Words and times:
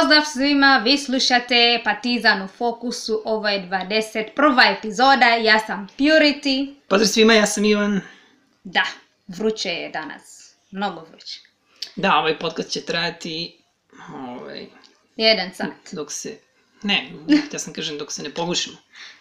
Pozdrav 0.00 0.24
svima, 0.24 0.82
vi 0.84 0.98
slušate 0.98 1.80
Partizan 1.84 2.42
u 2.42 2.48
fokusu, 2.48 3.22
ovo 3.24 3.48
je 3.48 3.68
21. 3.68 4.78
epizoda, 4.78 5.26
ja 5.26 5.58
sam 5.58 5.88
Purity. 5.98 6.74
Pozdrav 6.88 7.08
svima, 7.08 7.34
ja 7.34 7.46
sam 7.46 7.64
Ivan. 7.64 8.00
Da, 8.64 8.82
vruće 9.28 9.68
je 9.68 9.90
danas, 9.90 10.54
mnogo 10.70 11.00
vruće. 11.00 11.40
Da, 11.96 12.16
ovaj 12.16 12.38
podcast 12.38 12.70
će 12.70 12.84
trajati 12.84 13.58
ovaj, 14.14 14.66
Jedan 15.16 15.54
sat. 15.54 15.68
dok 15.92 16.12
se... 16.12 16.38
Ne, 16.82 17.10
ja 17.52 17.58
sam 17.58 17.72
kažem 17.72 17.98
dok 17.98 18.12
se 18.12 18.22
ne 18.22 18.30
pogušimo. 18.30 18.76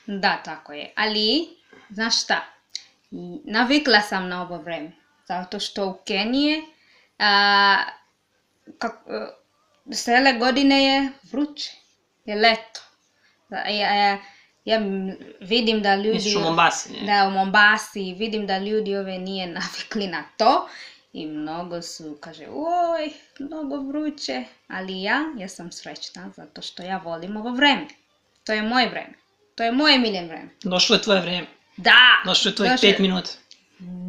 Da, 0.05 0.41
tako 0.45 0.73
je. 0.73 0.93
Ali, 0.95 1.47
znaš 1.89 2.23
šta, 2.23 2.45
navikla 3.43 4.01
sam 4.01 4.27
na 4.27 4.41
ovo 4.41 4.57
vreme, 4.57 4.91
zato 5.27 5.59
što 5.59 5.87
u 5.87 5.97
Kenije 6.05 6.61
a, 7.19 7.83
kak, 8.77 8.93
cele 9.93 10.33
godine 10.33 10.83
je 10.83 11.09
vruće, 11.31 11.71
je 12.25 12.35
leto. 12.35 12.81
Ja, 13.49 13.95
ja, 13.95 14.19
ja 14.65 14.79
vidim 15.39 15.81
da 15.81 15.95
ljudi... 15.95 16.13
Misliš 16.13 16.35
u 16.35 16.39
Mombasi, 16.39 16.93
ne? 16.93 17.05
Da, 17.05 17.27
u 17.27 17.31
Mombasi, 17.31 18.13
vidim 18.13 18.47
da 18.47 18.57
ljudi 18.57 18.95
ove 18.95 19.17
nije 19.17 19.47
navikli 19.59 20.07
na 20.07 20.23
to 20.37 20.69
i 21.13 21.25
mnogo 21.25 21.81
su, 21.81 22.17
kaže, 22.19 22.47
oj, 22.53 23.11
mnogo 23.39 23.77
vruće, 23.77 24.43
ali 24.67 25.01
ja, 25.01 25.19
ja 25.37 25.47
sam 25.47 25.71
srećna 25.71 26.31
zato 26.35 26.61
što 26.61 26.83
ja 26.83 26.97
volim 26.97 27.37
ovo 27.37 27.51
vreme. 27.51 27.87
To 28.43 28.53
je 28.53 28.61
moje 28.61 28.89
vreme. 28.89 29.13
To 29.55 29.63
je 29.63 29.71
moje 29.71 29.99
miljen 29.99 30.27
vreme. 30.27 30.49
Došlo 30.63 30.95
je 30.95 31.01
tvoje 31.01 31.21
vreme. 31.21 31.47
Da! 31.77 32.21
Došlo 32.25 32.49
je 32.49 32.55
tvojih 32.55 32.71
došlo 32.71 32.89
pet 32.89 32.99
minuta. 32.99 33.31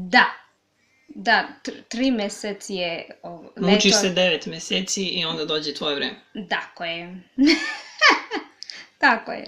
Da. 0.09 0.41
Da, 1.15 1.48
tr 1.62 1.70
tri 1.89 2.11
meseci 2.11 2.75
je 2.75 3.11
ovo, 3.23 3.53
Mučiš 3.56 3.92
leto- 3.92 4.00
se 4.00 4.09
devet 4.09 4.47
meseci 4.47 5.03
i 5.03 5.25
onda 5.25 5.45
dođe 5.45 5.75
tvoje 5.75 5.95
vreme. 5.95 6.20
Tako 6.48 6.84
je. 6.84 7.23
Tako 8.98 9.33
je. 9.33 9.47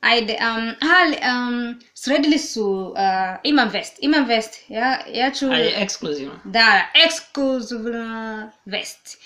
Ajde, 0.00 0.36
um, 0.40 0.74
ali, 0.98 1.16
um, 1.16 1.80
sredili 1.94 2.38
su, 2.38 2.94
uh, 2.96 3.38
imam 3.42 3.68
vest, 3.68 3.98
imam 4.00 4.24
vest, 4.24 4.64
ja, 4.68 4.98
ja 5.12 5.30
ću... 5.30 5.46
Ali 5.46 5.72
ekskluzivno. 5.76 6.40
Da, 6.44 6.86
ekskluzivna 7.06 8.52
vest. 8.64 9.18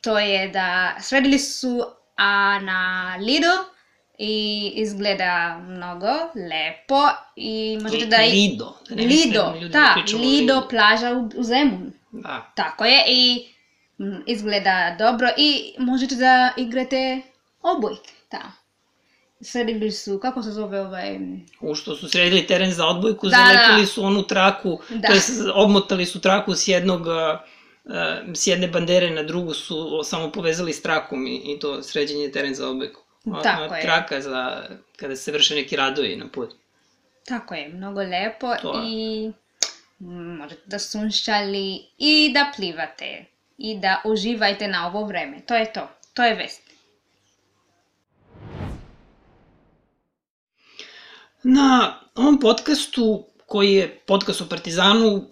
To 0.00 0.18
je 0.18 0.48
da 0.48 0.96
sredili 1.00 1.38
su 1.38 1.84
a, 2.16 2.58
na 2.58 3.16
Lido 3.20 3.79
i 4.22 4.72
izgleda 4.74 5.58
mnogo 5.68 6.06
lepo 6.34 7.08
i 7.36 7.78
možete 7.82 8.06
da... 8.06 8.16
i- 8.22 8.30
Lido. 8.30 8.74
Da 8.88 8.94
ne 8.94 9.02
Lido, 9.02 9.54
ljudi 9.60 9.72
da, 9.72 9.92
pričamo 9.96 10.22
o 10.22 10.26
Lido, 10.26 10.66
plaža 10.70 11.10
u, 11.12 11.40
u 11.40 11.42
Zemunu. 11.42 11.90
Da. 12.12 12.52
Tako 12.56 12.84
je 12.84 13.04
i 13.08 13.46
mm, 13.98 14.22
izgleda 14.26 14.96
dobro 14.98 15.28
i 15.36 15.74
možete 15.78 16.14
da 16.14 16.52
igrate 16.56 17.20
obojke 17.62 18.10
tamo. 18.28 18.52
Sredili 19.40 19.90
su, 19.90 20.18
kako 20.18 20.42
se 20.42 20.50
zove 20.50 20.80
ovaj... 20.80 21.18
U 21.60 21.74
što 21.74 21.96
su 21.96 22.08
sredili 22.08 22.46
teren 22.46 22.72
za 22.72 22.86
odbojku, 22.86 23.28
Da, 23.28 23.36
zalepili 23.36 23.80
da. 23.80 23.86
su 23.86 24.04
onu 24.04 24.22
traku, 24.22 24.80
Da. 24.88 25.08
to 25.08 25.14
jest 25.14 25.30
obmotali 25.54 26.06
su 26.06 26.20
traku 26.20 26.54
s 26.54 26.68
jednog 26.68 27.08
a, 27.08 27.40
s 28.34 28.46
jedne 28.46 28.68
bandere 28.68 29.10
na 29.10 29.22
drugu 29.22 29.54
su 29.54 30.00
samo 30.04 30.32
povezali 30.32 30.72
s 30.72 30.82
trakom 30.82 31.26
i, 31.26 31.36
i 31.44 31.58
to 31.58 31.82
sređenje 31.82 32.30
teren 32.30 32.54
za 32.54 32.68
odbojku. 32.68 33.00
Tako 33.42 33.74
je. 33.74 33.82
Traka 33.82 34.20
za 34.20 34.68
kada 34.96 35.16
se 35.16 35.32
vrše 35.32 35.54
neki 35.54 35.76
radovi 35.76 36.16
na 36.16 36.28
putu. 36.28 36.56
Tako 37.24 37.54
je, 37.54 37.68
mnogo 37.68 38.00
lepo 38.00 38.54
To 38.62 38.80
je. 38.80 38.82
i 38.86 39.32
možete 40.38 40.62
da 40.66 40.78
sunšali 40.78 41.82
i 41.98 42.32
da 42.34 42.52
plivate 42.56 43.24
i 43.58 43.78
da 43.78 44.02
uživajte 44.04 44.68
na 44.68 44.86
ovo 44.86 45.04
vreme. 45.04 45.40
To 45.46 45.54
je 45.54 45.72
to. 45.72 45.88
To 46.14 46.24
je 46.24 46.34
vest. 46.34 46.62
Na 51.42 52.00
ovom 52.14 52.40
podcastu, 52.40 53.24
koji 53.46 53.72
je 53.74 54.00
podcast 54.06 54.40
o 54.40 54.48
Partizanu, 54.48 55.16
eh, 55.16 55.22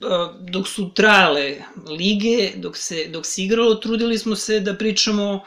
dok 0.40 0.68
su 0.68 0.94
trajale 0.94 1.56
lige, 1.98 2.50
dok 2.56 2.76
se, 2.76 3.04
dok 3.08 3.26
se 3.26 3.42
igralo, 3.42 3.74
trudili 3.74 4.18
smo 4.18 4.36
se 4.36 4.60
da 4.60 4.74
pričamo 4.74 5.44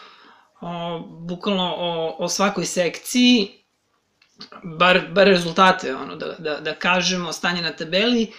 o, 0.61 0.99
bukvalno 0.99 1.75
o, 1.77 2.15
o 2.19 2.29
svakoj 2.29 2.65
sekciji, 2.65 3.61
bar, 4.63 5.01
bar 5.11 5.27
rezultate, 5.27 5.95
ono, 5.95 6.15
da, 6.15 6.35
da, 6.39 6.59
da 6.59 6.75
kažemo, 6.75 7.33
stanje 7.33 7.61
na 7.61 7.71
tabeli 7.71 8.31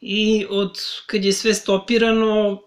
i 0.00 0.46
od 0.50 0.78
kad 1.06 1.24
je 1.24 1.32
sve 1.32 1.54
stopirano, 1.54 2.62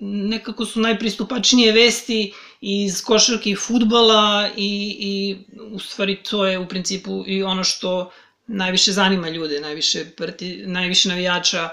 nekako 0.00 0.64
su 0.64 0.80
najpristupačnije 0.80 1.72
vesti 1.72 2.32
iz 2.60 3.04
košarke 3.04 3.50
i 3.50 3.56
futbala 3.56 4.48
i, 4.56 4.96
i 5.00 5.36
u 5.72 5.78
stvari 5.78 6.22
to 6.22 6.46
je 6.46 6.58
u 6.58 6.68
principu 6.68 7.24
i 7.26 7.42
ono 7.42 7.64
što 7.64 8.10
najviše 8.46 8.92
zanima 8.92 9.28
ljude, 9.28 9.60
najviše, 9.60 10.04
parti, 10.18 10.62
najviše 10.66 11.08
navijača 11.08 11.68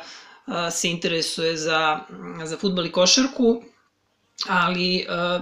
a, 0.46 0.72
se 0.72 0.90
interesuje 0.90 1.58
za, 1.58 2.00
za 2.46 2.58
futbal 2.58 2.86
i 2.86 2.92
košarku, 2.92 3.64
ali 4.50 5.06
a, 5.10 5.40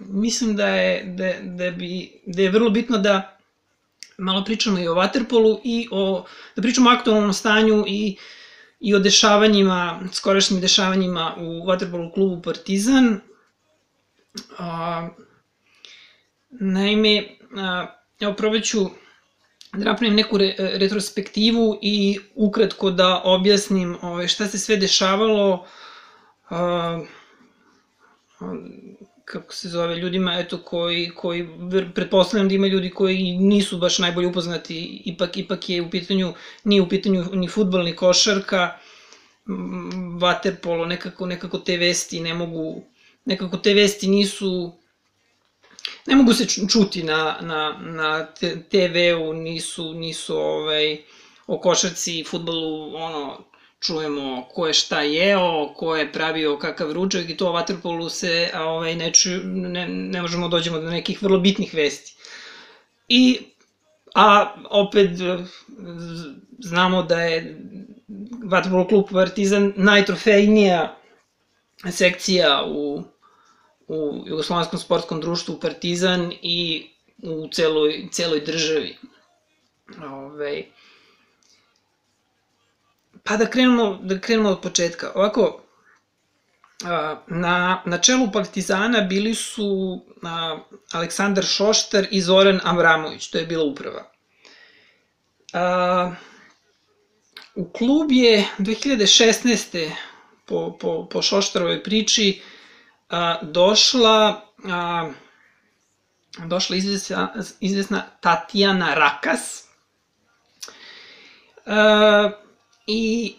mislim 0.00 0.56
da 0.56 0.68
je, 0.68 1.04
da, 1.04 1.32
da, 1.42 1.70
bi, 1.70 2.20
da 2.26 2.42
je 2.42 2.50
vrlo 2.50 2.70
bitno 2.70 2.98
da 2.98 3.38
malo 4.18 4.44
pričamo 4.44 4.78
i 4.78 4.88
o 4.88 4.94
Waterpolu 4.94 5.60
i 5.64 5.88
o, 5.90 6.24
da 6.56 6.62
pričamo 6.62 6.90
o 6.90 6.92
aktualnom 6.92 7.32
stanju 7.32 7.84
i, 7.86 8.16
i 8.80 8.94
o 8.94 8.98
dešavanjima, 8.98 10.00
skorašnjim 10.12 10.60
dešavanjima 10.60 11.34
u 11.38 11.42
Waterpolu 11.42 12.14
klubu 12.14 12.42
Partizan. 12.42 13.20
A, 14.58 15.08
naime, 16.50 17.24
a, 17.56 17.86
evo 18.20 18.34
probat 18.34 18.62
ću 18.62 18.86
da 19.72 19.84
napravim 19.84 20.14
neku 20.14 20.38
re, 20.38 20.54
retrospektivu 20.58 21.78
i 21.82 22.18
ukratko 22.34 22.90
da 22.90 23.22
objasnim 23.24 23.96
ove, 24.02 24.28
šta 24.28 24.46
se 24.46 24.58
sve 24.58 24.76
dešavalo 24.76 25.66
a, 26.50 27.00
kako 29.24 29.54
se 29.54 29.68
zove, 29.68 29.96
ljudima 29.96 30.38
eto, 30.38 30.58
koji, 30.58 31.10
koji 31.10 31.48
pretpostavljam 31.94 32.48
da 32.48 32.54
ima 32.54 32.66
ljudi 32.66 32.90
koji 32.90 33.36
nisu 33.38 33.78
baš 33.78 33.98
najbolje 33.98 34.28
upoznati, 34.28 35.02
ipak, 35.04 35.36
ipak 35.36 35.68
je 35.68 35.82
u 35.82 35.90
pitanju, 35.90 36.34
nije 36.64 36.82
u 36.82 36.88
pitanju 36.88 37.24
ni 37.32 37.48
futbol, 37.48 37.84
ni 37.84 37.96
košarka, 37.96 38.78
vaterpolo, 40.20 40.86
nekako, 40.86 41.26
nekako 41.26 41.58
te 41.58 41.76
vesti 41.76 42.20
ne 42.20 42.34
mogu, 42.34 42.82
nekako 43.24 43.56
te 43.56 43.74
vesti 43.74 44.08
nisu, 44.08 44.72
ne 46.06 46.16
mogu 46.16 46.32
se 46.32 46.44
ču- 46.44 46.72
čuti 46.72 47.02
na, 47.02 47.38
na, 47.40 47.78
na 47.82 48.26
TV-u, 48.70 49.32
nisu, 49.32 49.94
nisu 49.94 50.36
ovaj, 50.36 50.98
o 51.46 51.58
košarci 51.60 52.20
i 52.20 52.24
futbolu, 52.24 52.96
ono, 52.96 53.44
čujemo 53.80 54.44
ko 54.54 54.66
je 54.66 54.74
šta 54.74 55.00
jeo, 55.02 55.74
ko 55.76 55.96
je 55.96 56.12
pravio 56.12 56.58
kakav 56.58 56.92
ručak 56.92 57.30
i 57.30 57.36
to 57.36 57.48
o 57.48 57.52
vaterpolu 57.52 58.08
se 58.08 58.50
a, 58.54 58.64
ovaj, 58.64 58.96
ne, 58.96 59.12
čuju, 59.12 59.40
ne, 59.44 59.88
ne 59.88 60.22
možemo 60.22 60.48
da 60.48 60.56
dođemo 60.56 60.78
do 60.78 60.90
nekih 60.90 61.22
vrlo 61.22 61.38
bitnih 61.38 61.74
vesti. 61.74 62.14
I, 63.08 63.38
a 64.14 64.54
opet 64.70 65.10
z- 65.16 65.44
znamo 66.58 67.02
da 67.02 67.20
je 67.20 67.60
vaterpolo 68.44 68.86
klub 68.88 69.04
Partizan 69.12 69.72
najtrofejnija 69.76 70.96
sekcija 71.90 72.64
u, 72.66 73.02
u 73.88 74.24
Jugoslovenskom 74.26 74.78
sportskom 74.78 75.20
društvu 75.20 75.60
Partizan 75.60 76.32
i 76.42 76.86
u 77.22 77.48
celoj, 77.52 78.08
celoj 78.12 78.40
državi. 78.40 78.96
Ove, 80.04 80.62
pa 83.26 83.36
da 83.36 83.46
krenemo, 83.46 83.98
da 84.02 84.20
krenemo 84.20 84.48
od 84.50 84.60
početka. 84.60 85.12
Ovako, 85.14 85.66
na, 87.26 87.82
na 87.84 87.98
čelu 87.98 88.30
Partizana 88.32 89.00
bili 89.00 89.34
su 89.34 90.00
a, 90.22 90.58
Aleksandar 90.92 91.44
Šoštar 91.44 92.06
i 92.10 92.20
Zoran 92.20 92.60
Avramović, 92.64 93.30
to 93.30 93.38
je 93.38 93.46
bila 93.46 93.64
uprava. 93.64 94.10
A, 95.52 96.12
u 97.54 97.68
klub 97.72 98.12
je 98.12 98.44
2016. 98.58 99.90
po, 100.44 100.78
po, 100.80 101.08
po 101.08 101.22
Šoštarovoj 101.22 101.82
priči 101.82 102.42
a, 103.08 103.38
došla 103.42 104.42
a, 104.64 105.10
došla 106.46 106.76
izvesna, 106.76 107.34
izvesna 107.60 108.04
Tatjana 108.20 108.94
Rakas 108.94 109.64
a, 111.66 112.30
i 112.86 113.34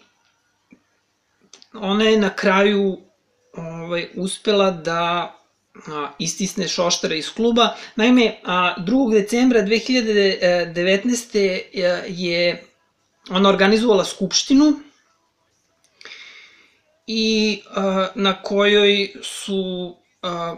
ona 1.74 2.04
je 2.04 2.18
na 2.18 2.30
kraju 2.36 2.98
ovaj, 3.52 4.08
uspela 4.14 4.70
da 4.70 5.34
a, 5.86 6.10
istisne 6.18 6.68
Šoštara 6.68 7.14
iz 7.14 7.30
kluba. 7.34 7.68
Naime, 7.96 8.40
a, 8.44 8.74
2. 8.78 9.12
decembra 9.12 9.62
2019. 9.62 11.60
je 12.08 12.64
ona 13.30 13.48
organizovala 13.48 14.04
skupštinu 14.04 14.72
i 17.06 17.60
a, 17.74 18.08
na 18.14 18.42
kojoj 18.42 19.12
su 19.22 19.96
a, 20.22 20.56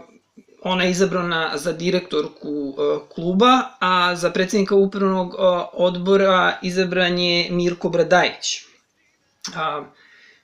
ona 0.63 0.83
je 0.83 0.91
izabrana 0.91 1.51
za 1.57 1.71
direktorku 1.71 2.75
kluba, 3.15 3.61
a 3.79 4.15
za 4.15 4.29
predsednika 4.29 4.75
upravnog 4.75 5.35
odbora 5.73 6.59
izabran 6.61 7.19
je 7.19 7.51
Mirko 7.51 7.89
Bradajić. 7.89 8.70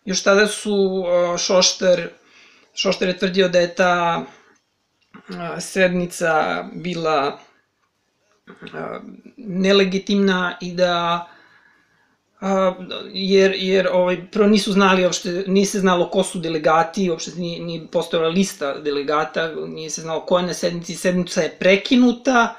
Još 0.06 0.24
tada 0.24 0.48
su 0.48 1.04
Šoštar, 1.38 2.10
Šoštar 2.74 3.08
je 3.08 3.18
tvrdio 3.18 3.50
da 3.50 3.60
je 3.60 3.76
ta 3.76 4.26
sednica 5.60 6.64
bila 6.74 7.40
nelegitimna 9.38 10.58
i 10.62 10.74
da 10.74 11.28
a, 12.42 12.74
jer, 13.14 13.54
jer 13.56 13.88
ovaj, 13.92 14.32
prvo 14.32 14.48
nisu 14.48 14.72
znali 14.72 15.04
uopšte, 15.06 15.44
nije 15.48 15.66
se 15.66 15.80
znalo 15.80 16.10
ko 16.10 16.24
su 16.24 16.40
delegati, 16.40 17.10
uopšte 17.10 17.32
nije, 17.32 17.64
nije 17.64 17.88
postojala 17.88 18.30
lista 18.30 18.78
delegata, 18.80 19.52
nije 19.68 19.90
se 19.90 20.02
znalo 20.02 20.22
ko 20.22 20.40
je 20.40 20.46
na 20.46 20.54
sednici, 20.54 20.96
sednica 20.96 21.42
je 21.42 21.56
prekinuta, 21.60 22.56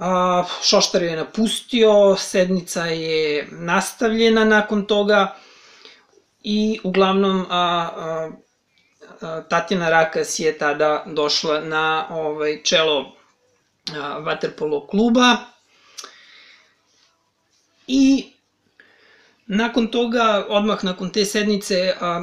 a, 0.00 0.44
Šoštar 0.62 1.02
je 1.02 1.16
napustio, 1.16 2.16
sednica 2.18 2.84
je 2.84 3.48
nastavljena 3.50 4.44
nakon 4.44 4.86
toga 4.86 5.36
i 6.42 6.80
uglavnom 6.84 7.46
a, 7.50 7.90
a, 7.96 8.30
Tatjana 9.48 9.90
Rakas 9.90 10.38
je 10.38 10.58
tada 10.58 11.04
došla 11.06 11.60
na 11.60 12.06
ovaj, 12.10 12.62
čelo 12.62 13.12
Waterpolo 14.24 14.86
kluba 14.88 15.36
i 17.86 18.30
Nakon 19.52 19.88
toga, 19.90 20.46
odmah 20.48 20.84
nakon 20.84 21.08
te 21.10 21.24
sednice, 21.24 21.94
a, 22.00 22.22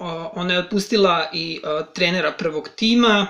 a, 0.00 0.30
ona 0.34 0.52
je 0.52 0.58
otpustila 0.58 1.30
i 1.32 1.60
a, 1.64 1.82
trenera 1.94 2.32
prvog 2.38 2.68
tima. 2.76 3.26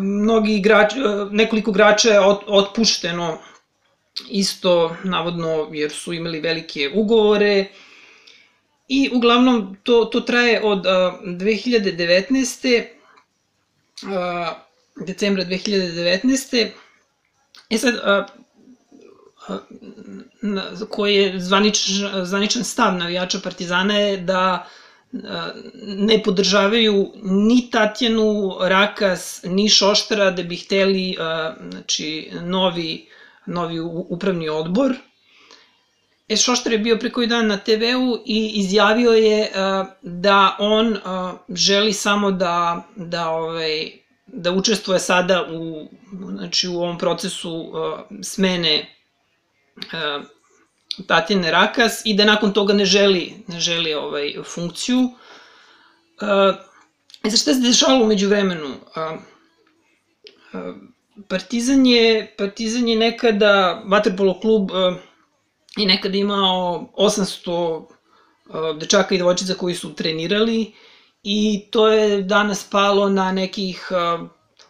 Mnogi 0.00 0.56
igrači, 0.56 0.96
nekoliko 1.30 1.70
igrača 1.70 2.10
je 2.10 2.20
ot, 2.20 2.42
otpušteno 2.46 3.38
isto, 4.30 4.96
navodno, 5.04 5.68
jer 5.72 5.92
su 5.92 6.12
imali 6.12 6.40
velike 6.40 6.90
ugovore. 6.94 7.66
I 8.88 9.10
uglavnom 9.12 9.76
to, 9.82 10.04
to 10.04 10.20
traje 10.20 10.62
od 10.62 10.86
a, 10.86 11.18
2019. 11.24 12.84
A, 14.06 14.54
decembra 15.06 15.44
2019. 15.44 16.68
E 17.70 17.78
sad, 17.78 17.94
koji 20.90 21.14
je 21.14 21.40
zvanič, 21.40 21.88
zvaničan 22.22 22.64
stav 22.64 22.94
navijača 22.94 23.38
Partizana 23.44 23.98
je 23.98 24.16
da 24.16 24.68
ne 25.82 26.22
podržavaju 26.22 27.12
ni 27.22 27.70
Tatjanu 27.70 28.56
Rakas, 28.60 29.42
ni 29.44 29.68
Šoštara 29.68 30.30
da 30.30 30.42
bi 30.42 30.56
hteli 30.56 31.16
znači, 31.70 32.30
novi, 32.42 33.08
novi 33.46 33.80
upravni 34.08 34.48
odbor. 34.48 34.94
E, 36.28 36.36
Šoštar 36.36 36.72
je 36.72 36.78
bio 36.78 36.98
pre 36.98 37.10
koji 37.10 37.26
dan 37.26 37.46
na 37.46 37.56
TV-u 37.56 38.22
i 38.26 38.50
izjavio 38.54 39.10
je 39.10 39.50
da 40.02 40.56
on 40.58 40.96
želi 41.48 41.92
samo 41.92 42.30
da, 42.30 42.86
da, 42.96 43.28
ovaj, 43.28 43.90
da 44.26 44.52
učestvuje 44.52 44.98
sada 44.98 45.46
u, 45.52 45.88
znači, 46.28 46.68
u 46.68 46.76
ovom 46.76 46.98
procesu 46.98 47.72
smene 48.22 48.96
Tatjane 51.06 51.50
Rakas 51.50 52.02
i 52.04 52.14
da 52.14 52.24
nakon 52.24 52.52
toga 52.52 52.72
ne 52.72 52.84
želi, 52.84 53.44
ne 53.46 53.60
želi 53.60 53.94
ovaj, 53.94 54.34
funkciju. 54.44 55.10
E, 56.20 56.26
za 57.28 57.36
šta 57.36 57.54
se 57.54 57.60
dešavalo 57.60 58.04
umeđu 58.04 58.28
vremenu? 58.28 58.68
Uh, 58.68 59.20
uh, 60.52 60.76
Partizan 61.28 61.86
je, 61.86 62.34
Partizan 62.38 62.88
je 62.88 62.96
nekada, 62.96 63.82
Vaterpolo 63.86 64.40
klub 64.40 64.70
uh, 64.70 64.96
je 65.76 65.86
nekada 65.86 66.18
imao 66.18 66.88
800 66.96 67.50
uh, 67.50 68.78
dečaka 68.78 69.14
i 69.14 69.18
devojčica 69.18 69.54
koji 69.54 69.74
su 69.74 69.94
trenirali 69.94 70.72
i 71.22 71.66
to 71.70 71.88
je 71.88 72.22
danas 72.22 72.64
palo 72.70 73.08
na 73.08 73.32
nekih 73.32 73.92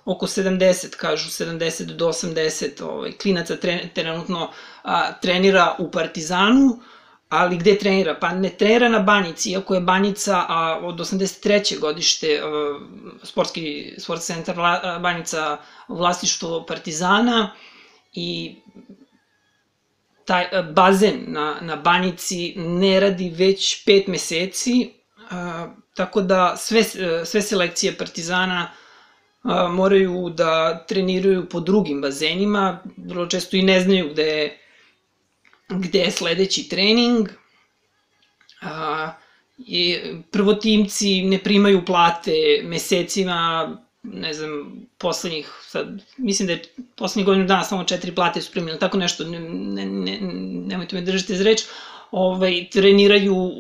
oko 0.05 0.27
70, 0.27 0.97
kažu 0.97 1.31
70 1.31 1.85
do 1.85 2.09
80 2.09 2.83
ovaj, 2.83 3.13
klinaca 3.13 3.57
trenutno 3.95 4.51
a, 4.83 5.13
trenira 5.13 5.75
u 5.79 5.91
Partizanu, 5.91 6.81
ali 7.29 7.57
gde 7.57 7.79
trenira? 7.79 8.15
Pa 8.21 8.33
ne 8.33 8.51
trenira 8.51 8.89
na 8.89 8.99
Banjici, 8.99 9.51
iako 9.51 9.75
je 9.75 9.81
Banjica 9.81 10.45
a, 10.49 10.81
od 10.83 10.95
83. 10.95 11.79
godište 11.79 12.41
a, 12.43 12.79
sportski, 13.23 13.95
sportski 13.99 14.33
centar 14.33 14.61
a, 14.61 14.99
Banjica 14.99 15.59
vlastištvo 15.89 16.67
Partizana 16.67 17.51
i 18.13 18.57
taj 20.25 20.49
a, 20.53 20.63
bazen 20.63 21.25
na, 21.27 21.57
na 21.61 21.77
Banjici 21.77 22.55
ne 22.57 23.01
radi 23.01 23.31
već 23.31 23.85
pet 23.85 24.07
meseci, 24.07 24.91
a, 25.31 25.69
tako 25.95 26.21
da 26.21 26.55
sve, 26.57 26.85
sve 27.25 27.43
selekcije 27.43 27.97
Partizana 27.99 28.71
a, 29.43 29.69
moraju 29.69 30.31
da 30.31 30.85
treniraju 30.89 31.49
po 31.49 31.61
drugim 31.61 32.01
bazenima, 32.01 32.83
vrlo 32.97 33.27
često 33.27 33.57
i 33.57 33.63
ne 33.63 33.81
znaju 33.81 34.11
gde 34.11 34.23
je 34.23 34.61
gde 35.71 35.99
je 35.99 36.11
sledeći 36.11 36.69
trening, 36.69 37.29
a, 38.63 39.13
i 39.59 39.99
prvotimci 40.31 41.23
ne 41.23 41.39
primaju 41.39 41.85
plate 41.85 42.33
mesecima, 42.65 43.71
ne 44.03 44.35
znam, 44.35 44.73
poslednjih, 44.99 45.49
sad, 45.63 45.89
mislim 46.17 46.47
da 46.47 46.53
je 46.53 46.63
poslednjih 46.97 47.27
godinu 47.27 47.47
dana 47.47 47.65
samo 47.65 47.85
četiri 47.85 48.15
plate 48.15 48.43
su 48.43 48.53
primili, 48.53 48.79
tako 48.79 48.99
nešto, 48.99 49.25
ne, 49.25 49.41
ne, 49.41 49.87
ne, 49.87 50.19
nemojte 50.67 50.97
me 50.97 51.03
držati 51.03 51.37
za 51.37 51.45
reč, 51.45 51.65
ovaj, 52.11 52.69
treniraju 52.73 53.35
u, 53.35 53.51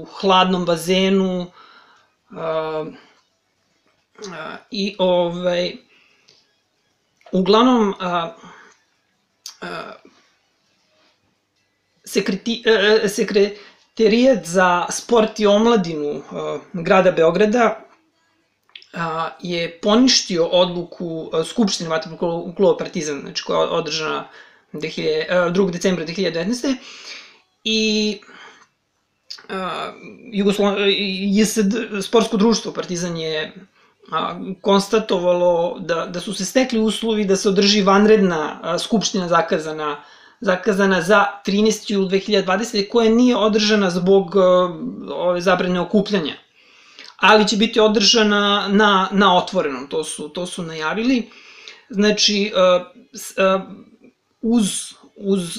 u 0.00 0.04
hladnom 0.04 0.64
bazenu, 0.64 1.46
a, 2.30 2.86
i 4.70 4.96
ovaj, 4.98 5.76
uglavnom, 7.32 7.94
a, 8.00 8.34
a, 9.60 9.92
sekreti, 12.04 12.62
e, 12.66 13.00
e, 13.04 13.08
sekretarijat 13.08 14.44
za 14.44 14.86
sport 14.90 15.40
i 15.40 15.46
omladinu 15.46 16.08
e, 16.08 16.22
grada 16.72 17.10
Beograda 17.12 17.80
je 19.40 19.78
poništio 19.82 20.46
odluku 20.46 21.30
Skupštine 21.44 21.90
Vatrpolog 21.90 22.56
kluba 22.56 22.76
Partizan, 22.76 23.20
znači 23.20 23.44
koja 23.44 23.60
je 23.60 23.68
održana 23.68 24.28
2000, 24.72 25.52
2. 25.52 25.70
decembra 25.70 26.06
2019. 26.06 26.76
I 27.64 28.20
Jugoslo... 30.32 30.76
JSD, 31.38 31.74
sportsko 32.02 32.36
društvo 32.36 32.72
Partizan 32.72 33.16
je 33.16 33.52
a, 34.12 34.40
konstatovalo 34.60 35.78
da, 35.80 36.06
da 36.06 36.20
su 36.20 36.34
se 36.34 36.44
stekli 36.44 36.80
uslovi 36.80 37.24
da 37.24 37.36
se 37.36 37.48
održi 37.48 37.82
vanredna 37.82 38.60
a, 38.62 38.78
skupština 38.78 39.28
zakazana 39.28 39.96
zakazana 40.44 41.02
za 41.02 41.24
13. 41.46 41.92
jul 41.92 42.08
2020. 42.08 42.88
koja 42.88 43.10
nije 43.10 43.36
održana 43.36 43.90
zbog 43.90 44.34
uh, 44.36 44.42
ove 45.10 45.40
zabrane 45.40 45.80
okupljanja. 45.80 46.34
Ali 47.16 47.48
će 47.48 47.56
biti 47.56 47.80
održana 47.80 48.68
na, 48.68 49.08
na 49.12 49.36
otvorenom, 49.36 49.86
to 49.86 50.04
su, 50.04 50.28
to 50.28 50.46
su 50.46 50.62
najavili. 50.62 51.30
Znači, 51.90 52.52
uh, 52.54 52.86
uh, 53.16 53.62
uz, 54.42 54.92
uz 55.16 55.58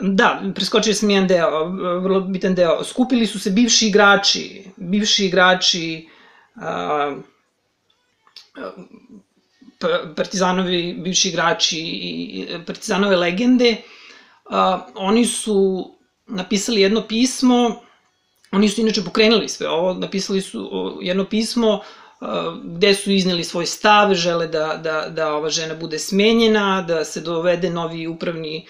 Da, 0.00 0.42
preskočili 0.54 0.94
sam 0.94 1.10
jedan 1.10 1.28
deo, 1.28 1.64
vrlo 2.00 2.20
bitan 2.20 2.54
deo. 2.54 2.84
Skupili 2.84 3.26
su 3.26 3.40
se 3.40 3.50
bivši 3.50 3.86
igrači, 3.86 4.64
bivši 4.76 5.26
igrači 5.26 6.08
a, 6.56 7.16
Partizanovi 10.16 10.94
bivši 10.98 11.28
igrači 11.28 11.78
i 11.78 12.46
Partizanove 12.66 13.16
legende, 13.16 13.76
oni 14.94 15.26
su 15.26 15.90
napisali 16.26 16.80
jedno 16.80 17.02
pismo, 17.08 17.80
oni 18.52 18.68
su 18.68 18.80
inače 18.80 19.04
pokrenuli 19.04 19.48
sve 19.48 19.68
ovo, 19.68 19.94
napisali 19.94 20.40
su 20.40 20.98
jedno 21.02 21.24
pismo 21.24 21.80
gde 22.64 22.94
su 22.94 23.12
izneli 23.12 23.44
svoj 23.44 23.66
stav, 23.66 24.14
žele 24.14 24.46
da, 24.46 24.76
da, 24.82 25.08
da 25.08 25.34
ova 25.34 25.50
žena 25.50 25.74
bude 25.74 25.98
smenjena, 25.98 26.82
da 26.82 27.04
se 27.04 27.20
dovede 27.20 27.70
novi 27.70 28.06
upravni 28.06 28.66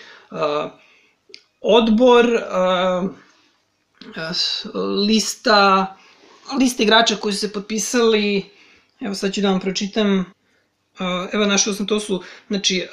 odbor, 1.62 2.26
lista, 5.06 5.96
lista 6.58 6.82
igrača 6.82 7.16
koji 7.16 7.34
su 7.34 7.40
se 7.40 7.52
potpisali, 7.52 8.44
evo 9.00 9.14
sad 9.14 9.32
ću 9.32 9.40
da 9.40 9.50
vam 9.50 9.60
pročitam, 9.60 10.32
evo 11.32 11.46
našao 11.46 11.74
sam, 11.74 11.86
to 11.86 12.00
su, 12.00 12.22
znači, 12.48 12.86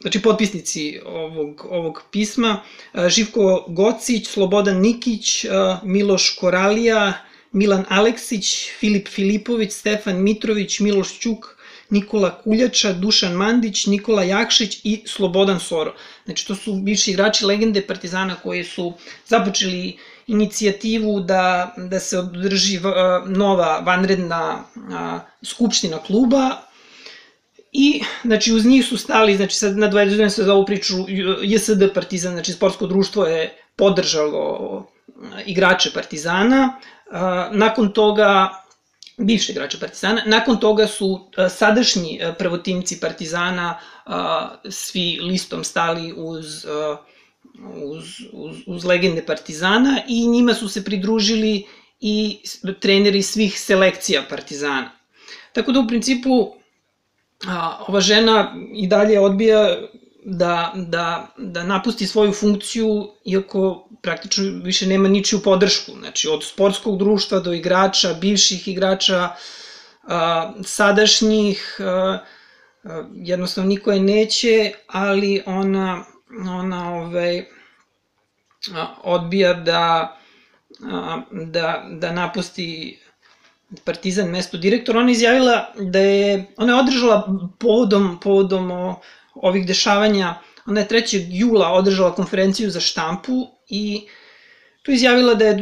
znači 0.00 0.22
potpisnici 0.22 1.00
ovog, 1.06 1.66
ovog 1.70 2.02
pisma, 2.10 2.62
Živko 3.08 3.64
Gocić, 3.68 4.28
Slobodan 4.28 4.80
Nikić, 4.80 5.46
Miloš 5.82 6.36
Koralija, 6.40 7.12
Milan 7.52 7.84
Aleksić, 7.88 8.70
Filip 8.78 9.08
Filipović, 9.08 9.72
Stefan 9.72 10.22
Mitrović, 10.22 10.80
Miloš 10.80 11.18
Ćuk, 11.18 11.56
Nikola 11.92 12.30
Kuljača, 12.42 12.92
Dušan 12.92 13.32
Mandić, 13.32 13.86
Nikola 13.86 14.22
Jakšić 14.24 14.80
i 14.84 15.02
Slobodan 15.06 15.60
Soro. 15.60 15.94
Znači, 16.24 16.46
to 16.46 16.54
su 16.54 16.74
bivši 16.74 17.10
igrači 17.10 17.44
legende 17.44 17.82
Partizana 17.86 18.34
koji 18.42 18.64
su 18.64 18.92
započeli 19.28 19.98
inicijativu 20.26 21.20
da, 21.20 21.74
da 21.76 22.00
se 22.00 22.18
održi 22.18 22.80
nova 23.26 23.78
vanredna 23.86 24.64
skupština 25.42 25.98
kluba 25.98 26.72
I, 27.72 28.02
znači, 28.24 28.52
uz 28.52 28.66
njih 28.66 28.84
su 28.84 28.96
stali, 28.96 29.36
znači, 29.36 29.56
sad 29.56 29.78
nadvezujem 29.78 30.30
se 30.30 30.44
za 30.44 30.54
ovu 30.54 30.66
priču, 30.66 30.94
JSD 31.42 31.82
Partizan, 31.94 32.32
znači, 32.32 32.52
sportsko 32.52 32.86
društvo 32.86 33.26
je 33.26 33.56
podržalo 33.76 34.86
igrače 35.46 35.90
Partizana. 35.94 36.76
Nakon 37.52 37.92
toga, 37.92 38.50
bivše 39.16 39.52
igrače 39.52 39.78
Partizana, 39.78 40.22
nakon 40.26 40.60
toga 40.60 40.86
su 40.86 41.28
sadašnji 41.50 42.20
prvotimci 42.38 43.00
Partizana 43.00 43.78
svi 44.70 45.18
listom 45.22 45.64
stali 45.64 46.12
uz, 46.16 46.64
uz, 47.84 48.04
uz, 48.32 48.56
uz 48.66 48.84
legende 48.84 49.26
Partizana 49.26 50.02
i 50.08 50.26
njima 50.26 50.54
su 50.54 50.68
se 50.68 50.84
pridružili 50.84 51.66
i 52.00 52.38
treneri 52.80 53.22
svih 53.22 53.60
selekcija 53.60 54.22
Partizana. 54.30 54.90
Tako 55.52 55.72
da 55.72 55.80
u 55.80 55.88
principu 55.88 56.54
ova 57.88 58.00
žena 58.00 58.54
i 58.74 58.86
dalje 58.86 59.20
odbija 59.20 59.78
da, 60.24 60.72
da, 60.76 61.34
da 61.38 61.64
napusti 61.64 62.06
svoju 62.06 62.32
funkciju, 62.32 63.10
iako 63.24 63.88
praktično 64.02 64.44
više 64.64 64.86
nema 64.86 65.08
ničiju 65.08 65.40
podršku. 65.42 65.92
Znači, 65.98 66.28
od 66.28 66.44
sportskog 66.44 66.98
društva 66.98 67.40
do 67.40 67.52
igrača, 67.52 68.14
bivših 68.14 68.68
igrača, 68.68 69.28
a, 70.02 70.52
sadašnjih, 70.64 71.76
a, 71.80 72.18
a, 72.84 73.04
jednostavno 73.14 73.68
niko 73.68 73.92
je 73.92 74.00
neće, 74.00 74.72
ali 74.86 75.42
ona, 75.46 76.04
ona 76.48 76.94
ovaj, 76.94 77.44
a, 78.74 78.86
odbija 79.02 79.54
da, 79.54 80.16
a, 80.90 81.20
da, 81.30 81.88
da 81.90 82.12
napusti 82.12 82.98
Partizan 83.84 84.28
mesto 84.30 84.58
direktora, 84.58 84.98
ona 84.98 85.08
je 85.08 85.12
izjavila 85.12 85.72
da 85.78 85.98
je, 85.98 86.44
ona 86.56 86.72
je 86.72 86.80
održala 86.80 87.38
povodom, 87.58 88.20
povodom 88.20 88.70
o, 88.70 89.00
ovih 89.34 89.66
dešavanja, 89.66 90.34
ona 90.66 90.80
je 90.80 90.88
3. 90.88 91.26
jula 91.30 91.72
održala 91.72 92.14
konferenciju 92.14 92.70
za 92.70 92.80
štampu 92.80 93.46
i 93.68 94.06
tu 94.82 94.92
izjavila 94.92 95.34
da 95.34 95.44
je 95.44 95.52
e, 95.52 95.58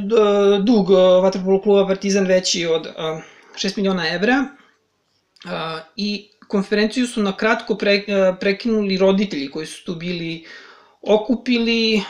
dug 0.63 0.91
e, 0.91 0.95
vaterpolo 1.23 1.63
kluba 1.63 1.87
Partizan 1.87 2.27
veći 2.27 2.67
od 2.67 2.89
6 3.55 3.67
e, 3.67 3.73
miliona 3.77 4.09
evra 4.15 4.45
i 5.97 6.31
konferenciju 6.49 7.07
su 7.07 7.23
na 7.23 7.37
kratko 7.37 7.75
pre, 7.75 8.05
prekinuli 8.41 8.99
roditelji 8.99 9.51
koji 9.51 9.67
su 9.67 9.85
tu 9.85 9.95
bili 9.95 10.45
okupili, 11.03 12.03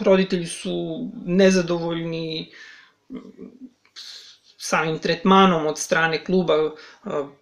roditelji 0.00 0.46
su 0.46 1.08
nezadovoljni 1.26 2.52
samim 4.70 4.98
tretmanom 4.98 5.66
od 5.66 5.78
strane 5.78 6.24
kluba, 6.24 6.54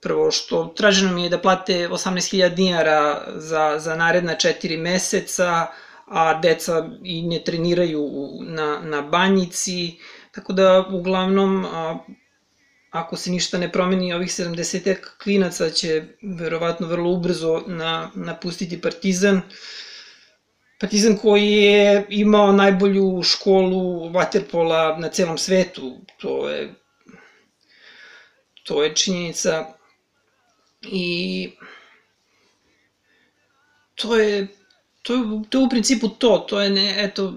prvo 0.00 0.30
što 0.30 0.64
traženo 0.76 1.12
mi 1.12 1.22
je 1.26 1.34
da 1.34 1.38
plate 1.38 1.88
18.000 1.88 2.54
dinara 2.54 3.24
za, 3.36 3.74
za 3.78 3.96
naredna 3.96 4.34
četiri 4.34 4.76
meseca, 4.76 5.66
a 6.06 6.40
deca 6.40 6.88
i 7.04 7.22
ne 7.22 7.42
treniraju 7.44 8.08
na, 8.40 8.80
na 8.82 9.02
banjici, 9.02 9.98
tako 10.34 10.52
da 10.52 10.86
uglavnom 10.92 11.66
ako 12.90 13.16
se 13.16 13.30
ništa 13.30 13.58
ne 13.58 13.72
promeni, 13.72 14.12
ovih 14.14 14.28
70 14.28 14.96
klinaca 15.22 15.70
će 15.70 16.02
verovatno 16.22 16.86
vrlo 16.86 17.10
ubrzo 17.10 17.62
na, 17.66 18.10
napustiti 18.14 18.80
Partizan. 18.80 19.40
Partizan 20.80 21.16
koji 21.16 21.52
je 21.52 22.06
imao 22.08 22.52
najbolju 22.52 23.22
školu 23.22 24.08
vaterpola 24.12 24.96
na 24.98 25.08
celom 25.08 25.38
svetu, 25.38 25.96
to 26.20 26.48
je 26.48 26.74
To 28.68 28.82
je 28.84 28.94
činjenica 28.94 29.66
i 30.82 31.50
to 33.94 34.16
je 34.16 34.48
to 35.02 35.14
je, 35.14 35.22
to 35.50 35.58
je 35.58 35.64
u 35.64 35.68
principu 35.68 36.08
to, 36.08 36.38
to 36.48 36.60
je 36.60 36.70
ne, 36.70 36.94
eto, 37.04 37.34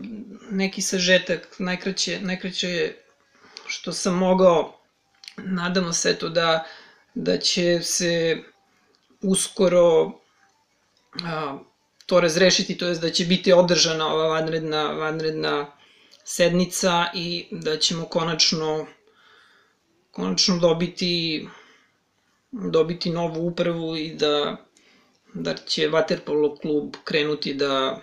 neki 0.51 0.81
sažetak, 0.81 1.55
najkraće, 1.59 2.19
najkraće 2.21 2.93
što 3.67 3.93
sam 3.93 4.17
mogao, 4.17 4.79
nadamo 5.37 5.93
se 5.93 6.09
eto 6.09 6.29
da, 6.29 6.65
da 7.13 7.37
će 7.37 7.79
se 7.81 8.37
uskoro 9.21 10.11
a, 11.23 11.57
to 12.05 12.19
razrešiti, 12.21 12.77
to 12.77 12.87
je 12.87 12.95
da 12.95 13.09
će 13.09 13.25
biti 13.25 13.53
održana 13.53 14.13
ova 14.13 14.27
vanredna, 14.27 14.83
vanredna 14.91 15.71
sednica 16.23 17.05
i 17.13 17.47
da 17.51 17.77
ćemo 17.77 18.05
konačno 18.05 18.87
konačno 20.11 20.57
dobiti 20.57 21.47
dobiti 22.51 23.09
novu 23.09 23.47
upravu 23.47 23.95
i 23.95 24.13
da 24.13 24.57
da 25.33 25.53
će 25.55 25.89
Waterpolo 25.89 26.59
klub 26.61 26.95
krenuti 27.03 27.53
da 27.53 28.01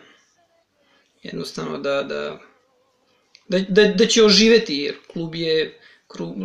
jednostavno 1.23 1.79
da 1.79 2.03
da 2.03 2.39
da, 3.49 3.59
da, 3.59 3.85
da 3.85 4.07
će 4.07 4.25
oživeti 4.25 4.77
jer 4.77 4.95
klub 5.13 5.35
je 5.35 5.81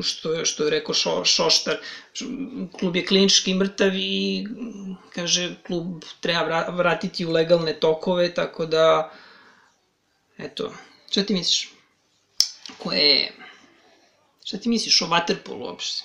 što 0.01 0.33
je, 0.33 0.45
što 0.45 0.63
je 0.63 0.69
rekao 0.69 0.93
Šo, 0.93 1.25
Šoštar, 1.25 1.77
klub 2.79 2.95
je 2.95 3.05
klinički 3.05 3.53
mrtav 3.53 3.95
i 3.95 4.45
kaže 5.15 5.55
klub 5.67 6.03
treba 6.19 6.65
vratiti 6.69 7.25
u 7.25 7.31
legalne 7.31 7.79
tokove, 7.79 8.33
tako 8.33 8.65
da 8.65 9.13
eto, 10.37 10.73
šta 11.11 11.23
ti 11.23 11.33
misliš? 11.33 11.69
Koje 12.77 12.99
je 12.99 13.42
Šta 14.43 14.57
ti 14.57 14.69
misliš 14.69 15.01
o 15.01 15.07
vaterpolu 15.07 15.65
uopšte? 15.65 16.03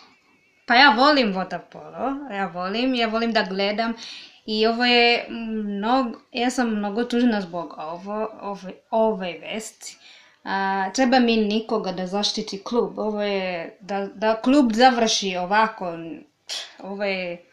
Pa 0.66 0.74
ja 0.74 0.90
volim 0.90 1.32
vaterpolo, 1.32 2.14
ja 2.30 2.46
volim, 2.54 2.94
ja 2.94 3.06
volim 3.08 3.32
da 3.32 3.42
gledam 3.42 3.94
i 4.46 4.66
ovo 4.66 4.84
je 4.84 5.26
mnogo, 5.28 6.18
ja 6.32 6.50
sam 6.50 6.70
mnogo 6.76 7.04
tužna 7.04 7.40
zbog 7.40 7.74
ovo, 7.78 8.28
ove, 8.40 8.72
ove 8.90 9.38
vesti. 9.40 9.96
A, 10.44 10.90
treba 10.94 11.18
mi 11.18 11.36
nikoga 11.36 11.92
da 11.92 12.06
zaštiti 12.06 12.62
klub. 12.64 12.98
Ovo 12.98 13.22
je, 13.22 13.76
da, 13.80 14.06
da 14.06 14.40
klub 14.42 14.72
završi 14.72 15.36
ovako, 15.36 15.92
ovo 16.78 17.04
je 17.04 17.44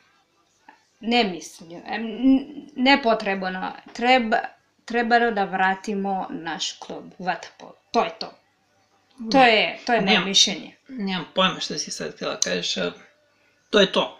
nemislio, 1.00 1.82
nepotrebno. 2.75 3.72
Treba, 3.94 4.38
treba 4.86 5.20
da 5.20 5.44
vratimo 5.44 6.27
naš 6.30 6.72
klub, 6.72 7.04
Vatapol. 7.20 7.72
To 7.92 8.04
je 8.04 8.12
to. 8.20 8.45
To 9.31 9.43
je, 9.43 9.79
to 9.86 9.93
je 9.93 10.01
moje 10.01 10.19
mišljenje. 10.19 10.75
Nemam 10.88 11.25
pojma 11.36 11.60
šta 11.60 11.77
si 11.77 11.91
sad 11.91 12.13
htjela 12.13 12.39
kažeš, 12.39 12.77
ali 12.77 12.91
to 13.69 13.79
je 13.79 13.91
to. 13.91 14.19